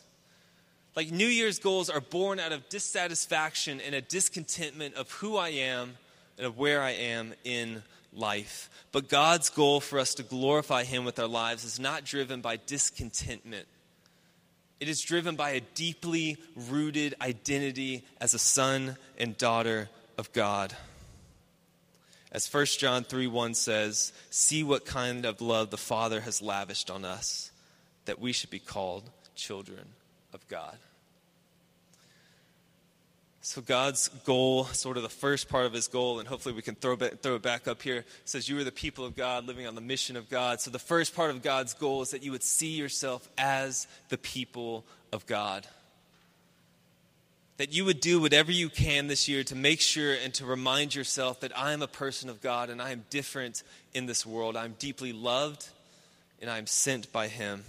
Like 0.96 1.10
New 1.10 1.26
Year's 1.26 1.58
goals 1.58 1.90
are 1.90 2.00
born 2.00 2.38
out 2.38 2.52
of 2.52 2.68
dissatisfaction 2.68 3.80
and 3.80 3.94
a 3.94 4.00
discontentment 4.00 4.94
of 4.94 5.10
who 5.10 5.36
I 5.36 5.48
am 5.48 5.94
and 6.38 6.46
of 6.46 6.56
where 6.56 6.82
I 6.82 6.90
am 6.90 7.34
in 7.42 7.82
life. 8.12 8.70
But 8.92 9.08
God's 9.08 9.50
goal 9.50 9.80
for 9.80 9.98
us 9.98 10.14
to 10.14 10.22
glorify 10.22 10.84
Him 10.84 11.04
with 11.04 11.18
our 11.18 11.26
lives 11.26 11.64
is 11.64 11.80
not 11.80 12.04
driven 12.04 12.40
by 12.40 12.56
discontentment. 12.56 13.66
It 14.78 14.88
is 14.88 15.00
driven 15.00 15.34
by 15.34 15.50
a 15.50 15.60
deeply 15.60 16.36
rooted 16.68 17.14
identity 17.20 18.04
as 18.20 18.34
a 18.34 18.38
son 18.38 18.96
and 19.18 19.36
daughter 19.36 19.88
of 20.16 20.32
God. 20.32 20.76
As 22.30 22.52
1 22.52 22.66
John 22.66 23.04
3 23.04 23.26
1 23.26 23.54
says, 23.54 24.12
See 24.30 24.62
what 24.62 24.84
kind 24.84 25.24
of 25.24 25.40
love 25.40 25.70
the 25.70 25.76
Father 25.76 26.20
has 26.20 26.42
lavished 26.42 26.90
on 26.90 27.04
us, 27.04 27.50
that 28.04 28.20
we 28.20 28.32
should 28.32 28.50
be 28.50 28.58
called 28.58 29.08
children 29.36 29.86
of 30.32 30.46
God. 30.48 30.76
So, 33.46 33.60
God's 33.60 34.08
goal, 34.08 34.64
sort 34.64 34.96
of 34.96 35.02
the 35.02 35.10
first 35.10 35.50
part 35.50 35.66
of 35.66 35.74
his 35.74 35.86
goal, 35.86 36.18
and 36.18 36.26
hopefully 36.26 36.54
we 36.54 36.62
can 36.62 36.76
throw, 36.76 36.96
throw 36.96 37.34
it 37.34 37.42
back 37.42 37.68
up 37.68 37.82
here, 37.82 38.06
says, 38.24 38.48
You 38.48 38.58
are 38.58 38.64
the 38.64 38.72
people 38.72 39.04
of 39.04 39.14
God 39.14 39.46
living 39.46 39.66
on 39.66 39.74
the 39.74 39.82
mission 39.82 40.16
of 40.16 40.30
God. 40.30 40.62
So, 40.62 40.70
the 40.70 40.78
first 40.78 41.14
part 41.14 41.28
of 41.28 41.42
God's 41.42 41.74
goal 41.74 42.00
is 42.00 42.12
that 42.12 42.22
you 42.22 42.32
would 42.32 42.42
see 42.42 42.70
yourself 42.70 43.28
as 43.36 43.86
the 44.08 44.16
people 44.16 44.86
of 45.12 45.26
God. 45.26 45.66
That 47.58 47.70
you 47.70 47.84
would 47.84 48.00
do 48.00 48.18
whatever 48.18 48.50
you 48.50 48.70
can 48.70 49.08
this 49.08 49.28
year 49.28 49.44
to 49.44 49.54
make 49.54 49.82
sure 49.82 50.14
and 50.14 50.32
to 50.34 50.46
remind 50.46 50.94
yourself 50.94 51.40
that 51.40 51.56
I 51.56 51.74
am 51.74 51.82
a 51.82 51.86
person 51.86 52.30
of 52.30 52.40
God 52.40 52.70
and 52.70 52.80
I 52.80 52.92
am 52.92 53.04
different 53.10 53.62
in 53.92 54.06
this 54.06 54.24
world. 54.24 54.56
I'm 54.56 54.74
deeply 54.78 55.12
loved 55.12 55.68
and 56.40 56.48
I 56.48 56.56
am 56.56 56.66
sent 56.66 57.12
by 57.12 57.28
Him. 57.28 57.64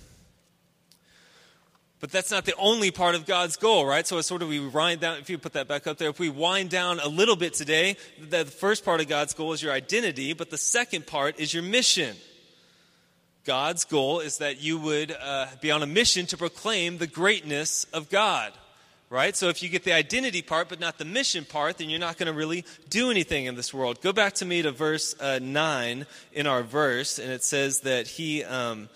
But 2.01 2.11
that's 2.11 2.29
not 2.29 2.45
the 2.45 2.55
only 2.57 2.91
part 2.91 3.15
of 3.15 3.25
God's 3.25 3.55
goal, 3.55 3.85
right? 3.85 4.05
So, 4.05 4.19
sort 4.21 4.41
of 4.41 4.49
we 4.49 4.59
wind 4.59 4.99
down, 4.99 5.17
if 5.19 5.29
you 5.29 5.37
put 5.37 5.53
that 5.53 5.67
back 5.67 5.87
up 5.87 5.97
there, 5.97 6.09
if 6.09 6.19
we 6.19 6.29
wind 6.29 6.69
down 6.69 6.99
a 6.99 7.07
little 7.07 7.37
bit 7.37 7.53
today, 7.53 7.95
the 8.19 8.43
first 8.45 8.83
part 8.83 8.99
of 8.99 9.07
God's 9.07 9.33
goal 9.33 9.53
is 9.53 9.63
your 9.63 9.71
identity, 9.71 10.33
but 10.33 10.49
the 10.49 10.57
second 10.57 11.07
part 11.07 11.39
is 11.39 11.53
your 11.53 11.63
mission. 11.63 12.17
God's 13.45 13.85
goal 13.85 14.19
is 14.19 14.39
that 14.39 14.61
you 14.61 14.77
would 14.77 15.15
uh, 15.19 15.47
be 15.61 15.71
on 15.71 15.83
a 15.83 15.87
mission 15.87 16.25
to 16.27 16.37
proclaim 16.37 16.97
the 16.97 17.07
greatness 17.07 17.85
of 17.93 18.09
God, 18.09 18.51
right? 19.09 19.33
So, 19.33 19.47
if 19.47 19.63
you 19.63 19.69
get 19.69 19.85
the 19.85 19.93
identity 19.93 20.41
part 20.41 20.67
but 20.67 20.81
not 20.81 20.97
the 20.97 21.05
mission 21.05 21.45
part, 21.45 21.77
then 21.77 21.89
you're 21.89 21.97
not 21.97 22.17
going 22.17 22.27
to 22.27 22.33
really 22.33 22.65
do 22.89 23.09
anything 23.09 23.45
in 23.45 23.55
this 23.55 23.73
world. 23.73 24.01
Go 24.01 24.11
back 24.11 24.33
to 24.33 24.45
me 24.45 24.61
to 24.63 24.71
verse 24.71 25.15
uh, 25.21 25.39
9 25.41 26.05
in 26.33 26.45
our 26.45 26.61
verse, 26.61 27.19
and 27.19 27.31
it 27.31 27.43
says 27.43 27.79
that 27.81 28.05
He. 28.05 28.43
Um, 28.43 28.89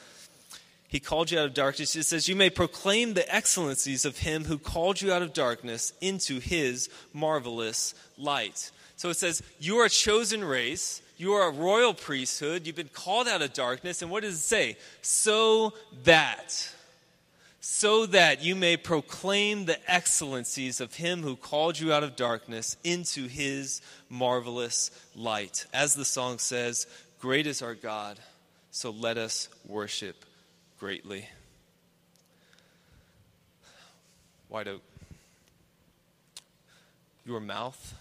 he 0.90 1.00
called 1.00 1.30
you 1.30 1.38
out 1.38 1.46
of 1.46 1.54
darkness. 1.54 1.96
It 1.96 2.04
says, 2.04 2.28
You 2.28 2.36
may 2.36 2.50
proclaim 2.50 3.14
the 3.14 3.34
excellencies 3.34 4.06
of 4.06 4.18
him 4.18 4.46
who 4.46 4.58
called 4.58 5.00
you 5.00 5.14
out 5.14 5.22
of 5.22 5.34
darkness 5.34 5.94
into 6.02 6.40
his 6.40 6.90
marvelous 7.14 7.94
light. 8.18 8.72
So 8.96 9.10
it 9.10 9.18
says, 9.18 9.44
You 9.60 9.78
are 9.78 9.86
a 9.86 9.90
chosen 9.90 10.44
race. 10.44 11.04
You 11.16 11.34
are 11.34 11.48
a 11.48 11.54
royal 11.54 11.94
priesthood. 11.94 12.66
You've 12.66 12.76
been 12.76 12.90
called 12.90 13.28
out 13.28 13.44
of 13.44 13.54
darkness. 13.54 14.02
And 14.02 14.10
what 14.10 14.24
does 14.24 14.36
it 14.36 14.40
say? 14.40 14.78
So 15.04 15.74
that, 16.06 16.74
so 17.62 18.08
that 18.08 18.44
you 18.44 18.56
may 18.56 18.76
proclaim 18.76 19.66
the 19.66 19.78
excellencies 19.92 20.82
of 20.82 20.96
him 20.96 21.22
who 21.22 21.36
called 21.36 21.80
you 21.80 21.94
out 21.94 22.04
of 22.04 22.16
darkness 22.16 22.78
into 22.84 23.28
his 23.28 23.82
marvelous 24.10 24.90
light. 25.16 25.68
As 25.72 25.94
the 25.94 26.06
song 26.06 26.40
says, 26.40 26.88
Great 27.20 27.46
is 27.46 27.62
our 27.62 27.76
God 27.76 28.18
So 28.72 28.90
let 28.90 29.20
us 29.20 29.50
worship 29.68 30.26
greatly. 30.80 31.28
White 34.48 34.68
Oak, 34.68 34.82
your 37.26 37.40
mouth, 37.40 37.94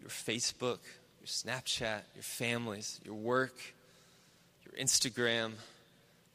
your 0.00 0.10
Facebook, 0.10 0.78
your 1.18 1.26
Snapchat, 1.26 2.02
your 2.14 2.22
families, 2.22 3.00
your 3.04 3.14
work, 3.14 3.54
your 4.64 4.84
Instagram, 4.84 5.52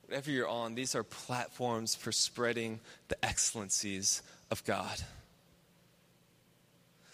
whatever 0.08 0.32
you're 0.32 0.49
on, 0.49 0.76
these 0.76 0.95
are 0.95 1.04
platforms 1.04 1.95
for 1.95 2.12
spreading 2.12 2.80
the 3.08 3.26
excellencies 3.26 4.21
of 4.52 4.65
God. 4.65 4.99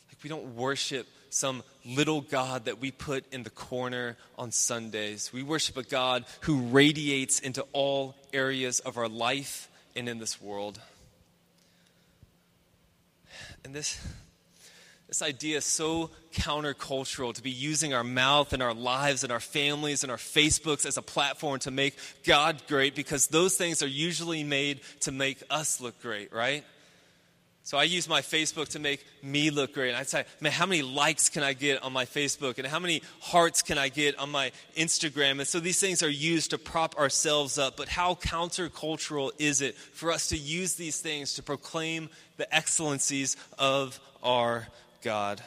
Like 0.07 0.23
we 0.23 0.29
don't 0.29 0.55
worship 0.55 1.07
some 1.29 1.63
little 1.85 2.21
God 2.21 2.65
that 2.65 2.79
we 2.79 2.91
put 2.91 3.31
in 3.31 3.43
the 3.43 3.49
corner 3.49 4.17
on 4.37 4.51
Sundays. 4.51 5.31
We 5.33 5.43
worship 5.43 5.77
a 5.77 5.83
God 5.83 6.25
who 6.41 6.61
radiates 6.61 7.39
into 7.39 7.65
all 7.73 8.15
areas 8.33 8.79
of 8.79 8.97
our 8.97 9.07
life 9.07 9.69
and 9.95 10.09
in 10.09 10.19
this 10.19 10.41
world. 10.41 10.79
And 13.63 13.73
this, 13.73 13.99
this 15.07 15.21
idea 15.21 15.57
is 15.57 15.65
so 15.65 16.11
countercultural 16.33 17.33
to 17.33 17.43
be 17.43 17.51
using 17.51 17.93
our 17.93 18.03
mouth 18.03 18.53
and 18.53 18.63
our 18.63 18.73
lives 18.73 19.23
and 19.23 19.31
our 19.31 19.39
families 19.39 20.03
and 20.03 20.11
our 20.11 20.17
Facebooks 20.17 20.85
as 20.85 20.97
a 20.97 21.01
platform 21.01 21.59
to 21.59 21.71
make 21.71 21.95
God 22.23 22.61
great 22.67 22.95
because 22.95 23.27
those 23.27 23.55
things 23.55 23.83
are 23.83 23.87
usually 23.87 24.43
made 24.43 24.81
to 25.01 25.11
make 25.11 25.41
us 25.49 25.81
look 25.81 26.01
great, 26.01 26.31
right? 26.31 26.63
So 27.69 27.77
I 27.77 27.83
use 27.83 28.09
my 28.09 28.21
Facebook 28.21 28.69
to 28.69 28.79
make 28.79 29.05
me 29.21 29.51
look 29.51 29.75
great. 29.75 29.89
And 29.89 29.97
I 29.97 30.01
say, 30.01 30.25
man, 30.41 30.51
how 30.51 30.65
many 30.65 30.81
likes 30.81 31.29
can 31.29 31.43
I 31.43 31.53
get 31.53 31.83
on 31.83 31.93
my 31.93 32.05
Facebook? 32.05 32.57
And 32.57 32.65
how 32.65 32.79
many 32.79 33.03
hearts 33.21 33.61
can 33.61 33.77
I 33.77 33.89
get 33.89 34.17
on 34.17 34.31
my 34.31 34.51
Instagram? 34.75 35.33
And 35.33 35.47
so 35.47 35.59
these 35.59 35.79
things 35.79 36.01
are 36.01 36.09
used 36.09 36.49
to 36.49 36.57
prop 36.57 36.97
ourselves 36.97 37.59
up. 37.59 37.77
But 37.77 37.87
how 37.87 38.15
countercultural 38.15 39.33
is 39.37 39.61
it 39.61 39.75
for 39.77 40.11
us 40.11 40.29
to 40.29 40.35
use 40.35 40.73
these 40.73 40.99
things 40.99 41.35
to 41.35 41.43
proclaim 41.43 42.09
the 42.37 42.51
excellencies 42.51 43.37
of 43.59 43.99
our 44.23 44.67
God? 45.03 45.39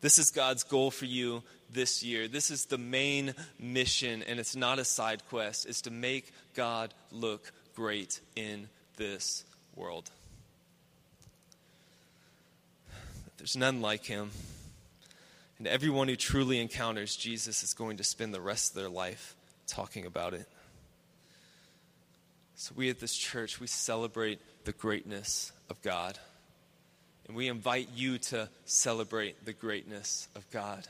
This 0.00 0.18
is 0.18 0.32
God's 0.32 0.64
goal 0.64 0.90
for 0.90 1.04
you 1.04 1.44
this 1.70 2.02
year. 2.02 2.26
This 2.26 2.50
is 2.50 2.64
the 2.64 2.76
main 2.76 3.34
mission, 3.60 4.24
and 4.24 4.40
it's 4.40 4.56
not 4.56 4.80
a 4.80 4.84
side 4.84 5.22
quest. 5.28 5.66
It's 5.66 5.82
to 5.82 5.92
make 5.92 6.32
God 6.54 6.92
look 7.12 7.52
great 7.76 8.20
in 8.34 8.68
this 8.96 9.44
world. 9.76 10.10
There's 13.44 13.58
none 13.58 13.82
like 13.82 14.06
him. 14.06 14.30
And 15.58 15.66
everyone 15.66 16.08
who 16.08 16.16
truly 16.16 16.60
encounters 16.60 17.14
Jesus 17.14 17.62
is 17.62 17.74
going 17.74 17.98
to 17.98 18.02
spend 18.02 18.32
the 18.32 18.40
rest 18.40 18.70
of 18.70 18.80
their 18.80 18.88
life 18.88 19.36
talking 19.66 20.06
about 20.06 20.32
it. 20.32 20.48
So, 22.54 22.72
we 22.74 22.88
at 22.88 23.00
this 23.00 23.14
church, 23.14 23.60
we 23.60 23.66
celebrate 23.66 24.40
the 24.64 24.72
greatness 24.72 25.52
of 25.68 25.82
God. 25.82 26.18
And 27.26 27.36
we 27.36 27.48
invite 27.48 27.90
you 27.94 28.16
to 28.16 28.48
celebrate 28.64 29.44
the 29.44 29.52
greatness 29.52 30.26
of 30.34 30.50
God. 30.50 30.88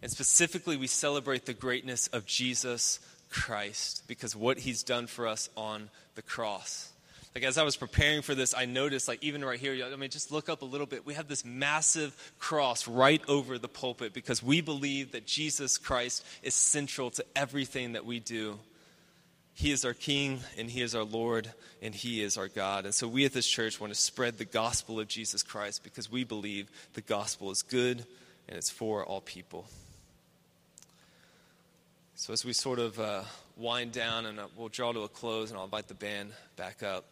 And 0.00 0.10
specifically, 0.10 0.78
we 0.78 0.86
celebrate 0.86 1.44
the 1.44 1.52
greatness 1.52 2.06
of 2.06 2.24
Jesus 2.24 2.98
Christ 3.28 4.04
because 4.08 4.34
what 4.34 4.60
he's 4.60 4.82
done 4.82 5.06
for 5.06 5.26
us 5.26 5.50
on 5.54 5.90
the 6.14 6.22
cross. 6.22 6.91
Like 7.34 7.44
as 7.44 7.56
I 7.56 7.62
was 7.62 7.76
preparing 7.76 8.20
for 8.20 8.34
this, 8.34 8.54
I 8.54 8.66
noticed, 8.66 9.08
like 9.08 9.22
even 9.24 9.42
right 9.42 9.58
here, 9.58 9.86
I 9.90 9.96
mean, 9.96 10.10
just 10.10 10.30
look 10.30 10.50
up 10.50 10.60
a 10.60 10.66
little 10.66 10.86
bit. 10.86 11.06
We 11.06 11.14
have 11.14 11.28
this 11.28 11.44
massive 11.44 12.14
cross 12.38 12.86
right 12.86 13.22
over 13.26 13.58
the 13.58 13.68
pulpit 13.68 14.12
because 14.12 14.42
we 14.42 14.60
believe 14.60 15.12
that 15.12 15.26
Jesus 15.26 15.78
Christ 15.78 16.24
is 16.42 16.54
central 16.54 17.10
to 17.12 17.24
everything 17.34 17.92
that 17.92 18.04
we 18.04 18.20
do. 18.20 18.58
He 19.54 19.70
is 19.70 19.84
our 19.84 19.94
King, 19.94 20.40
and 20.58 20.68
He 20.68 20.82
is 20.82 20.94
our 20.94 21.04
Lord, 21.04 21.50
and 21.80 21.94
He 21.94 22.22
is 22.22 22.36
our 22.36 22.48
God. 22.48 22.84
And 22.84 22.94
so 22.94 23.06
we 23.08 23.24
at 23.24 23.32
this 23.32 23.46
church 23.46 23.80
want 23.80 23.92
to 23.92 23.98
spread 23.98 24.38
the 24.38 24.44
gospel 24.44 25.00
of 25.00 25.08
Jesus 25.08 25.42
Christ 25.42 25.84
because 25.84 26.10
we 26.10 26.24
believe 26.24 26.70
the 26.94 27.02
gospel 27.02 27.50
is 27.50 27.62
good 27.62 28.04
and 28.48 28.56
it's 28.56 28.70
for 28.70 29.04
all 29.04 29.20
people. 29.20 29.66
So 32.14 32.32
as 32.32 32.44
we 32.44 32.52
sort 32.52 32.78
of 32.78 32.98
uh, 32.98 33.22
wind 33.56 33.92
down 33.92 34.26
and 34.26 34.38
uh, 34.38 34.46
we'll 34.56 34.68
draw 34.68 34.92
to 34.92 35.00
a 35.00 35.08
close, 35.08 35.50
and 35.50 35.58
I'll 35.58 35.64
invite 35.64 35.88
the 35.88 35.94
band 35.94 36.32
back 36.56 36.82
up. 36.82 37.04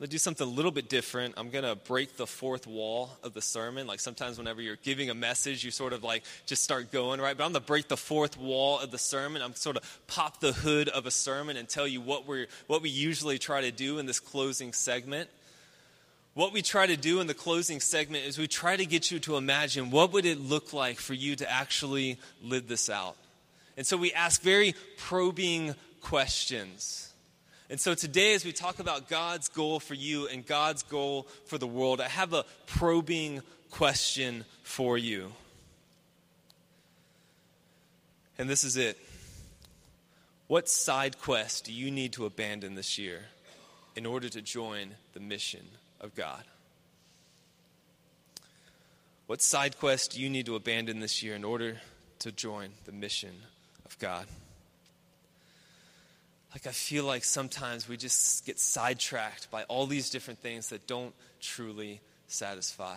I'm 0.00 0.04
going 0.04 0.08
to 0.12 0.14
do 0.14 0.18
something 0.18 0.46
a 0.46 0.50
little 0.50 0.70
bit 0.70 0.88
different. 0.88 1.34
I'm 1.36 1.50
going 1.50 1.62
to 1.62 1.74
break 1.76 2.16
the 2.16 2.26
fourth 2.26 2.66
wall 2.66 3.10
of 3.22 3.34
the 3.34 3.42
sermon. 3.42 3.86
Like 3.86 4.00
sometimes, 4.00 4.38
whenever 4.38 4.62
you're 4.62 4.76
giving 4.76 5.10
a 5.10 5.14
message, 5.14 5.62
you 5.62 5.70
sort 5.70 5.92
of 5.92 6.02
like 6.02 6.22
just 6.46 6.64
start 6.64 6.90
going, 6.90 7.20
right? 7.20 7.36
But 7.36 7.44
I'm 7.44 7.52
going 7.52 7.60
to 7.60 7.66
break 7.66 7.88
the 7.88 7.98
fourth 7.98 8.38
wall 8.38 8.78
of 8.78 8.92
the 8.92 8.96
sermon. 8.96 9.42
I'm 9.42 9.54
sort 9.54 9.76
of 9.76 10.00
pop 10.06 10.40
the 10.40 10.54
hood 10.54 10.88
of 10.88 11.04
a 11.04 11.10
sermon 11.10 11.58
and 11.58 11.68
tell 11.68 11.86
you 11.86 12.00
what, 12.00 12.26
we're, 12.26 12.46
what 12.66 12.80
we 12.80 12.88
usually 12.88 13.38
try 13.38 13.60
to 13.60 13.70
do 13.70 13.98
in 13.98 14.06
this 14.06 14.20
closing 14.20 14.72
segment. 14.72 15.28
What 16.32 16.54
we 16.54 16.62
try 16.62 16.86
to 16.86 16.96
do 16.96 17.20
in 17.20 17.26
the 17.26 17.34
closing 17.34 17.78
segment 17.78 18.24
is 18.24 18.38
we 18.38 18.48
try 18.48 18.78
to 18.78 18.86
get 18.86 19.10
you 19.10 19.18
to 19.18 19.36
imagine 19.36 19.90
what 19.90 20.14
would 20.14 20.24
it 20.24 20.40
look 20.40 20.72
like 20.72 20.98
for 20.98 21.12
you 21.12 21.36
to 21.36 21.52
actually 21.52 22.16
live 22.42 22.68
this 22.68 22.88
out. 22.88 23.18
And 23.76 23.86
so 23.86 23.98
we 23.98 24.14
ask 24.14 24.40
very 24.40 24.74
probing 24.96 25.74
questions. 26.00 27.09
And 27.70 27.80
so 27.80 27.94
today, 27.94 28.34
as 28.34 28.44
we 28.44 28.50
talk 28.50 28.80
about 28.80 29.08
God's 29.08 29.48
goal 29.48 29.78
for 29.78 29.94
you 29.94 30.26
and 30.26 30.44
God's 30.44 30.82
goal 30.82 31.28
for 31.46 31.56
the 31.56 31.68
world, 31.68 32.00
I 32.00 32.08
have 32.08 32.32
a 32.32 32.44
probing 32.66 33.42
question 33.70 34.44
for 34.64 34.98
you. 34.98 35.30
And 38.38 38.50
this 38.50 38.64
is 38.64 38.76
it. 38.76 38.98
What 40.48 40.68
side 40.68 41.20
quest 41.20 41.66
do 41.66 41.72
you 41.72 41.92
need 41.92 42.14
to 42.14 42.26
abandon 42.26 42.74
this 42.74 42.98
year 42.98 43.20
in 43.94 44.04
order 44.04 44.28
to 44.28 44.42
join 44.42 44.96
the 45.12 45.20
mission 45.20 45.64
of 46.00 46.16
God? 46.16 46.42
What 49.28 49.40
side 49.40 49.78
quest 49.78 50.12
do 50.12 50.20
you 50.20 50.28
need 50.28 50.46
to 50.46 50.56
abandon 50.56 50.98
this 50.98 51.22
year 51.22 51.36
in 51.36 51.44
order 51.44 51.80
to 52.18 52.32
join 52.32 52.70
the 52.84 52.92
mission 52.92 53.42
of 53.86 53.96
God? 54.00 54.26
Like 56.52 56.66
I 56.66 56.70
feel 56.70 57.04
like 57.04 57.24
sometimes 57.24 57.88
we 57.88 57.96
just 57.96 58.44
get 58.44 58.58
sidetracked 58.58 59.50
by 59.50 59.64
all 59.64 59.86
these 59.86 60.10
different 60.10 60.40
things 60.40 60.70
that 60.70 60.86
don't 60.86 61.14
truly 61.40 62.00
satisfy. 62.26 62.96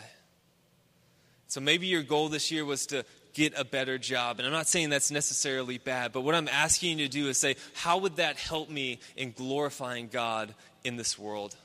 So 1.48 1.62
maybe 1.62 1.88
your 1.88 2.02
goal 2.02 2.30
this 2.30 2.52
year 2.52 2.66
was 2.66 2.88
to 2.88 3.06
get 3.34 3.54
a 3.58 3.64
better 3.64 3.98
job. 3.98 4.40
And 4.40 4.48
I'm 4.48 4.54
not 4.54 4.68
saying 4.68 4.90
that's 4.90 5.12
necessarily 5.12 5.78
bad, 5.78 6.12
but 6.12 6.22
what 6.22 6.36
I'm 6.36 6.48
asking 6.48 6.98
you 6.98 7.06
to 7.08 7.12
do 7.12 7.28
is 7.30 7.38
say, 7.38 7.56
how 7.74 8.00
would 8.00 8.16
that 8.16 8.38
help 8.38 8.70
me 8.70 9.00
in 9.16 9.32
glorifying 9.32 10.08
God 10.08 10.54
in 10.84 10.98
this 10.98 11.18
world? 11.18 11.56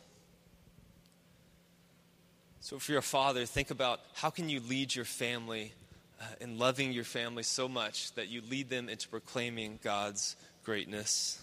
So 2.60 2.76
if 2.76 2.88
you're 2.88 2.98
a 2.98 3.02
father, 3.02 3.46
think 3.46 3.70
about 3.70 4.00
how 4.14 4.28
can 4.28 4.50
you 4.50 4.60
lead 4.60 4.94
your 4.94 5.06
family 5.06 5.72
uh, 6.20 6.24
in 6.40 6.58
loving 6.58 6.92
your 6.92 7.04
family 7.04 7.42
so 7.42 7.68
much 7.68 8.12
that 8.14 8.28
you 8.28 8.42
lead 8.50 8.68
them 8.68 8.88
into 8.88 9.08
proclaiming 9.08 9.78
God's 9.82 10.36
greatness. 10.64 11.40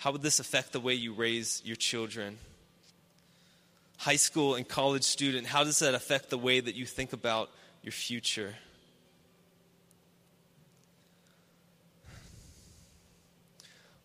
How 0.00 0.12
would 0.12 0.22
this 0.22 0.40
affect 0.40 0.72
the 0.72 0.80
way 0.80 0.94
you 0.94 1.12
raise 1.12 1.60
your 1.62 1.76
children? 1.76 2.38
High 3.98 4.16
school 4.16 4.54
and 4.54 4.66
college 4.66 5.02
student, 5.02 5.46
how 5.46 5.62
does 5.62 5.80
that 5.80 5.92
affect 5.92 6.30
the 6.30 6.38
way 6.38 6.58
that 6.58 6.74
you 6.74 6.86
think 6.86 7.12
about 7.12 7.50
your 7.82 7.92
future? 7.92 8.54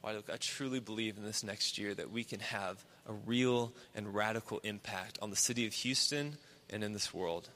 Why, 0.02 0.12
look, 0.12 0.30
I 0.30 0.36
truly 0.36 0.82
believe 0.82 1.16
in 1.16 1.24
this 1.24 1.46
next 1.46 1.78
year 1.78 1.94
that 1.94 2.12
we 2.12 2.26
can 2.26 2.42
have 2.42 2.84
a 3.08 3.14
real 3.14 3.72
and 3.96 4.14
radical 4.14 4.60
impact 4.66 5.18
on 5.22 5.30
the 5.30 5.38
city 5.38 5.66
of 5.66 5.72
Houston 5.76 6.36
and 6.70 6.84
in 6.84 6.92
this 6.92 7.14
world. 7.14 7.48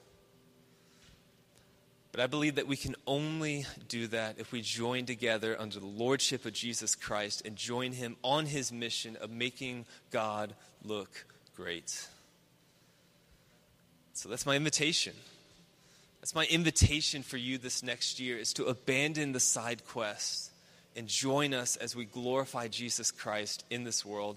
But 2.12 2.22
I 2.22 2.28
believe 2.28 2.56
that 2.56 2.68
we 2.68 2.76
can 2.76 2.96
only 3.06 3.66
do 3.88 4.08
that 4.08 4.40
if 4.40 4.52
we 4.52 4.62
join 4.62 5.06
together 5.06 5.56
under 5.60 5.80
the 5.80 5.86
lordship 5.86 6.46
of 6.46 6.54
Jesus 6.54 6.96
Christ 6.96 7.44
and 7.46 7.56
join 7.56 7.92
him 7.92 8.18
on 8.24 8.48
his 8.48 8.72
mission 8.72 9.16
of 9.18 9.30
making 9.30 9.86
God 10.10 10.56
look 10.84 11.26
great. 11.56 12.08
So 14.14 14.28
that's 14.28 14.46
my 14.46 14.56
invitation. 14.56 15.14
That's 16.20 16.36
my 16.36 16.46
invitation 16.46 17.22
for 17.22 17.38
you 17.38 17.58
this 17.58 17.84
next 17.84 18.20
year 18.20 18.38
is 18.38 18.54
to 18.54 18.66
abandon 18.66 19.32
the 19.32 19.40
side 19.40 19.86
quest 19.86 20.52
and 20.96 21.08
join 21.08 21.54
us 21.54 21.76
as 21.76 21.96
we 21.96 22.06
glorify 22.06 22.68
Jesus 22.68 23.12
Christ 23.12 23.64
in 23.70 23.84
this 23.84 24.04
world 24.04 24.36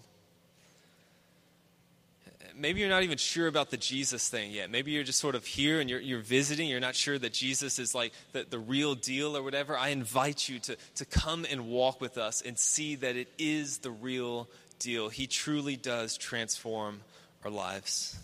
maybe 2.56 2.80
you're 2.80 2.88
not 2.88 3.02
even 3.02 3.18
sure 3.18 3.46
about 3.46 3.70
the 3.70 3.76
Jesus 3.76 4.28
thing 4.28 4.50
yet. 4.50 4.70
Maybe 4.70 4.92
you're 4.92 5.04
just 5.04 5.18
sort 5.18 5.34
of 5.34 5.44
here 5.44 5.80
and 5.80 5.88
you're, 5.88 6.00
you're 6.00 6.20
visiting. 6.20 6.68
You're 6.68 6.80
not 6.80 6.94
sure 6.94 7.18
that 7.18 7.32
Jesus 7.32 7.78
is 7.78 7.94
like 7.94 8.12
the, 8.32 8.46
the 8.48 8.58
real 8.58 8.94
deal 8.94 9.36
or 9.36 9.42
whatever. 9.42 9.76
I 9.76 9.88
invite 9.88 10.48
you 10.48 10.58
to, 10.60 10.76
to 10.96 11.04
come 11.04 11.46
and 11.50 11.68
walk 11.68 12.00
with 12.00 12.18
us 12.18 12.42
and 12.42 12.58
see 12.58 12.96
that 12.96 13.16
it 13.16 13.28
is 13.38 13.78
the 13.78 13.90
real 13.90 14.48
deal. 14.78 15.08
He 15.08 15.26
truly 15.26 15.76
does 15.76 16.16
transform 16.16 17.00
our 17.44 17.50
lives. 17.50 18.18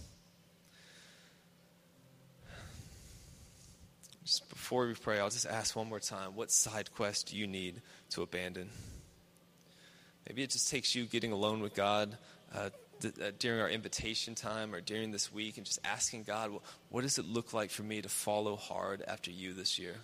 just 4.28 4.46
before 4.50 4.86
we 4.86 4.92
pray, 4.92 5.18
I'll 5.18 5.30
just 5.30 5.46
ask 5.46 5.74
one 5.74 5.88
more 5.88 6.00
time 6.00 6.36
what 6.36 6.50
side 6.50 6.92
quest 6.94 7.28
do 7.28 7.36
you 7.38 7.46
need 7.46 7.80
to 8.10 8.20
abandon? 8.20 8.68
Maybe 10.28 10.42
it 10.42 10.50
just 10.50 10.70
takes 10.70 10.94
you 10.94 11.06
getting 11.06 11.32
alone 11.32 11.60
with 11.62 11.74
God 11.74 12.18
uh, 12.54 12.68
Uh, 13.04 13.30
during 13.38 13.60
our 13.60 13.68
invitation 13.68 14.34
time 14.34 14.74
or 14.74 14.80
during 14.80 15.12
this 15.12 15.32
week 15.32 15.56
and 15.56 15.64
just 15.64 15.78
asking 15.84 16.24
God, 16.24 16.50
well, 16.50 16.62
what 16.90 17.02
does 17.02 17.18
it 17.18 17.26
look 17.26 17.52
like 17.52 17.70
for 17.70 17.84
me 17.84 18.02
to 18.02 18.08
follow 18.08 18.56
hard 18.56 19.02
after 19.06 19.30
you 19.30 19.52
this 19.52 19.78
year? 19.78 19.94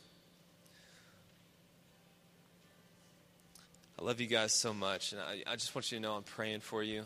I 3.99 4.05
love 4.05 4.21
you 4.21 4.27
guys 4.27 4.53
so 4.53 4.73
much, 4.73 5.13
and 5.13 5.21
I, 5.21 5.43
I 5.47 5.57
just 5.57 5.75
want 5.75 5.91
you 5.91 5.99
to 5.99 6.03
know 6.03 6.15
I'm 6.15 6.23
praying 6.23 6.61
for 6.61 6.83
you. 6.83 7.05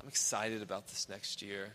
I'm 0.00 0.08
excited 0.08 0.62
about 0.62 0.88
this 0.88 1.08
next 1.08 1.42
year, 1.42 1.72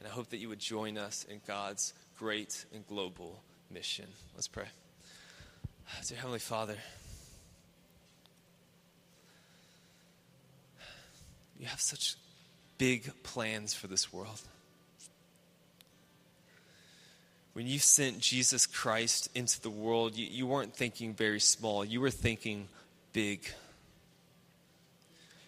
and 0.00 0.08
I 0.08 0.10
hope 0.10 0.30
that 0.30 0.38
you 0.38 0.48
would 0.48 0.58
join 0.58 0.98
us 0.98 1.24
in 1.28 1.40
God's 1.46 1.92
great 2.18 2.64
and 2.72 2.86
global 2.86 3.40
mission. 3.70 4.06
Let's 4.34 4.48
pray. 4.48 4.66
Dear 6.08 6.18
Heavenly 6.18 6.38
Father, 6.38 6.76
you 11.58 11.66
have 11.66 11.80
such 11.80 12.16
big 12.78 13.10
plans 13.22 13.74
for 13.74 13.86
this 13.86 14.12
world. 14.12 14.40
When 17.52 17.66
you 17.66 17.78
sent 17.78 18.20
Jesus 18.20 18.66
Christ 18.66 19.30
into 19.34 19.60
the 19.60 19.70
world, 19.70 20.14
you, 20.14 20.26
you 20.26 20.46
weren't 20.46 20.74
thinking 20.74 21.14
very 21.14 21.40
small, 21.40 21.84
you 21.84 22.00
were 22.00 22.10
thinking 22.10 22.68
big 23.12 23.48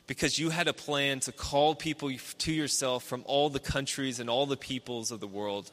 because 0.09 0.39
you 0.39 0.49
had 0.49 0.67
a 0.69 0.73
plan 0.73 1.21
to 1.21 1.33
call 1.33 1.75
people 1.75 2.11
to 2.39 2.53
yourself 2.53 3.05
from 3.05 3.23
all 3.27 3.51
the 3.51 3.61
countries 3.61 4.19
and 4.19 4.31
all 4.31 4.47
the 4.47 4.57
peoples 4.57 5.11
of 5.11 5.21
the 5.21 5.27
world. 5.27 5.71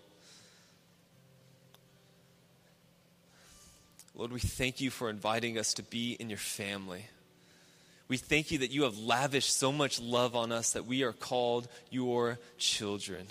Lord, 4.14 4.34
we 4.34 4.42
thank 4.42 4.82
you 4.82 4.92
for 4.92 5.10
inviting 5.10 5.58
us 5.58 5.74
to 5.76 5.84
be 5.84 6.14
in 6.20 6.30
your 6.30 6.38
family. 6.38 7.06
We 8.08 8.18
thank 8.18 8.52
you 8.52 8.60
that 8.60 8.72
you 8.72 8.84
have 8.84 8.98
lavished 8.98 9.56
so 9.56 9.72
much 9.72 10.00
love 10.00 10.36
on 10.36 10.52
us 10.52 10.74
that 10.74 10.86
we 10.86 11.04
are 11.04 11.14
called 11.14 11.68
your 11.90 12.38
children. 12.58 13.28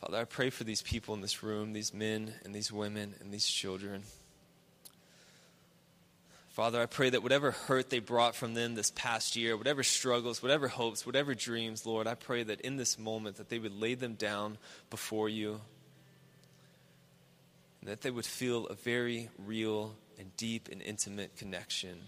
Father, 0.00 0.18
I 0.18 0.24
pray 0.24 0.50
for 0.50 0.62
these 0.62 0.82
people 0.82 1.14
in 1.14 1.20
this 1.20 1.42
room, 1.42 1.72
these 1.72 1.92
men 1.92 2.32
and 2.44 2.54
these 2.54 2.70
women 2.70 3.14
and 3.20 3.32
these 3.32 3.46
children. 3.46 4.04
Father, 6.50 6.80
I 6.80 6.86
pray 6.86 7.10
that 7.10 7.22
whatever 7.22 7.50
hurt 7.50 7.90
they 7.90 7.98
brought 7.98 8.34
from 8.34 8.54
them 8.54 8.74
this 8.74 8.92
past 8.94 9.36
year, 9.36 9.56
whatever 9.56 9.82
struggles, 9.82 10.42
whatever 10.42 10.68
hopes, 10.68 11.04
whatever 11.04 11.34
dreams, 11.34 11.86
Lord, 11.86 12.06
I 12.06 12.14
pray 12.14 12.44
that 12.44 12.60
in 12.60 12.76
this 12.76 12.98
moment 12.98 13.36
that 13.36 13.48
they 13.48 13.58
would 13.58 13.80
lay 13.80 13.94
them 13.94 14.14
down 14.14 14.58
before 14.90 15.28
you 15.28 15.60
and 17.80 17.90
that 17.90 18.00
they 18.00 18.10
would 18.10 18.26
feel 18.26 18.66
a 18.66 18.74
very 18.74 19.28
real 19.38 19.94
and 20.18 20.36
deep 20.36 20.68
and 20.70 20.82
intimate 20.82 21.36
connection 21.36 21.98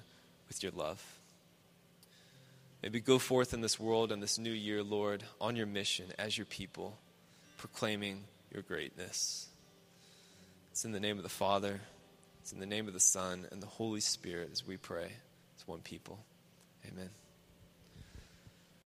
with 0.49 0.63
your 0.63 0.73
love. 0.73 1.03
Maybe 2.83 3.01
go 3.01 3.19
forth 3.19 3.53
in 3.53 3.61
this 3.61 3.79
world 3.79 4.11
and 4.11 4.23
this 4.23 4.39
new 4.39 4.51
year, 4.53 4.83
Lord, 4.83 5.23
on 5.41 5.55
your 5.55 5.67
mission 5.67 6.07
as 6.19 6.37
your 6.37 6.47
people, 6.47 6.99
proclaiming 7.59 8.25
your 8.53 8.63
greatness. 8.63 9.49
It's 10.73 10.85
in 10.85 10.93
the 10.93 11.01
name 11.01 11.19
of 11.19 11.23
the 11.23 11.29
Father 11.29 11.81
it's 12.51 12.53
in 12.53 12.61
the 12.61 12.67
name 12.67 12.89
of 12.89 12.95
the 12.95 13.01
Son 13.01 13.47
and 13.53 13.63
the 13.63 13.67
Holy 13.67 14.01
Spirit 14.01 14.51
as 14.53 14.67
we 14.67 14.77
pray 14.77 15.13
as 15.57 15.69
one 15.69 15.81
people. 15.81 16.19
Amen. 16.85 17.11